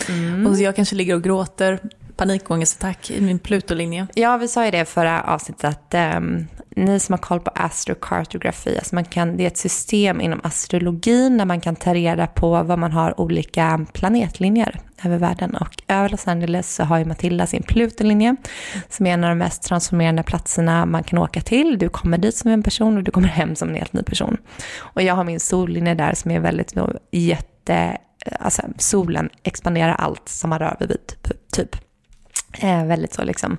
[0.08, 0.46] Mm.
[0.46, 1.80] Och jag kanske ligger och gråter
[2.16, 4.06] panikångestattack i min Plutolinje.
[4.14, 6.46] Ja, vi sa ju det förra avsnittet att um,
[6.76, 11.38] ni som har koll på astrokartografi, alltså man kan, det är ett system inom astrologin
[11.38, 15.56] där man kan ta reda på vad man har olika planetlinjer över världen.
[15.56, 18.36] Och över Los Angeles så har ju Matilda sin Plutolinje
[18.88, 21.78] som är en av de mest transformerande platserna man kan åka till.
[21.78, 24.36] Du kommer dit som en person och du kommer hem som en helt ny person.
[24.76, 29.94] Och jag har min sollinje där som är väldigt eh, jätte, eh, alltså solen expanderar
[29.94, 30.96] allt som man rör vid
[31.52, 31.83] typ.
[32.60, 33.58] Eh, väldigt så liksom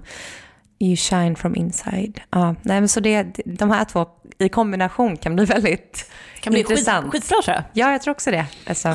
[0.80, 2.22] You shine from inside.
[2.30, 6.60] Ja, nej, men så det, de här två i kombination kan bli väldigt kan bli
[6.60, 7.12] intressant.
[7.12, 7.64] Skit, skitbra tror jag.
[7.74, 8.46] Ja, jag tror också det.
[8.68, 8.90] Alltså,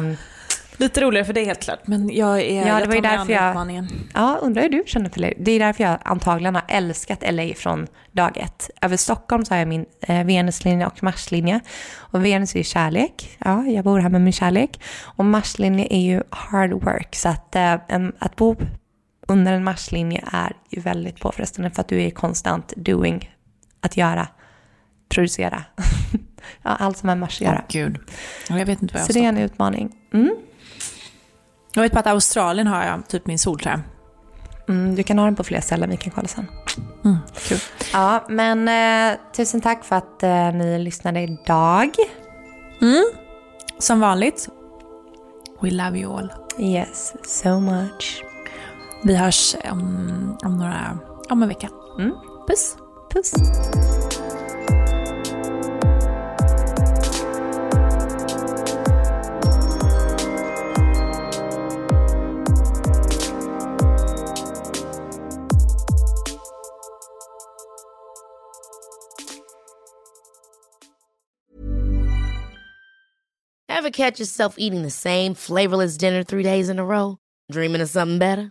[0.81, 2.67] Lite roligare för dig helt klart, men jag är...
[2.67, 3.51] Ja, det var ju därför jag...
[3.51, 3.89] Utmaningen.
[4.15, 5.35] Ja, undrar hur du känner för det.
[5.39, 8.71] Det är därför jag antagligen har älskat LA från dag ett.
[8.81, 11.61] Över Stockholm så har jag min eh, Venuslinje och Marslinje.
[11.97, 13.39] Och Venus är ju kärlek.
[13.39, 14.81] Ja, jag bor här med min kärlek.
[15.03, 17.17] Och Marslinje är ju hard work.
[17.17, 17.75] Så att, eh,
[18.19, 18.57] att bo
[19.31, 23.35] under en Marslinje är ju väldigt påfrestande för att du är konstant doing,
[23.81, 24.29] att göra,
[25.09, 25.65] producera.
[26.63, 27.59] ja, allt som med Mars att göra.
[27.59, 27.99] Åh, Gud.
[28.49, 29.97] Jag vet inte vad jag Så det är en utmaning.
[30.13, 30.37] Mm.
[31.75, 33.81] Jag vet bara att Australien har jag typ min solträ.
[34.69, 36.47] Mm, du kan ha den på fler ställen, vi kan kolla sen.
[37.05, 37.17] Mm,
[37.49, 37.59] kul.
[37.93, 41.91] Ja, men eh, tusen tack för att eh, ni lyssnade idag.
[42.83, 43.05] Mm.
[43.79, 44.49] Som vanligt,
[45.61, 46.33] we love you all.
[46.59, 48.30] Yes, so much.
[49.03, 50.99] Vi hörs om, om, några,
[51.29, 51.71] om en vecka.
[51.99, 52.15] Mm.
[52.47, 52.77] Puss!
[53.11, 53.33] Puss.
[73.69, 77.17] Ever catch yourself eating the same flavorless dinner three days in a row?
[77.51, 78.51] Dreaming of something better?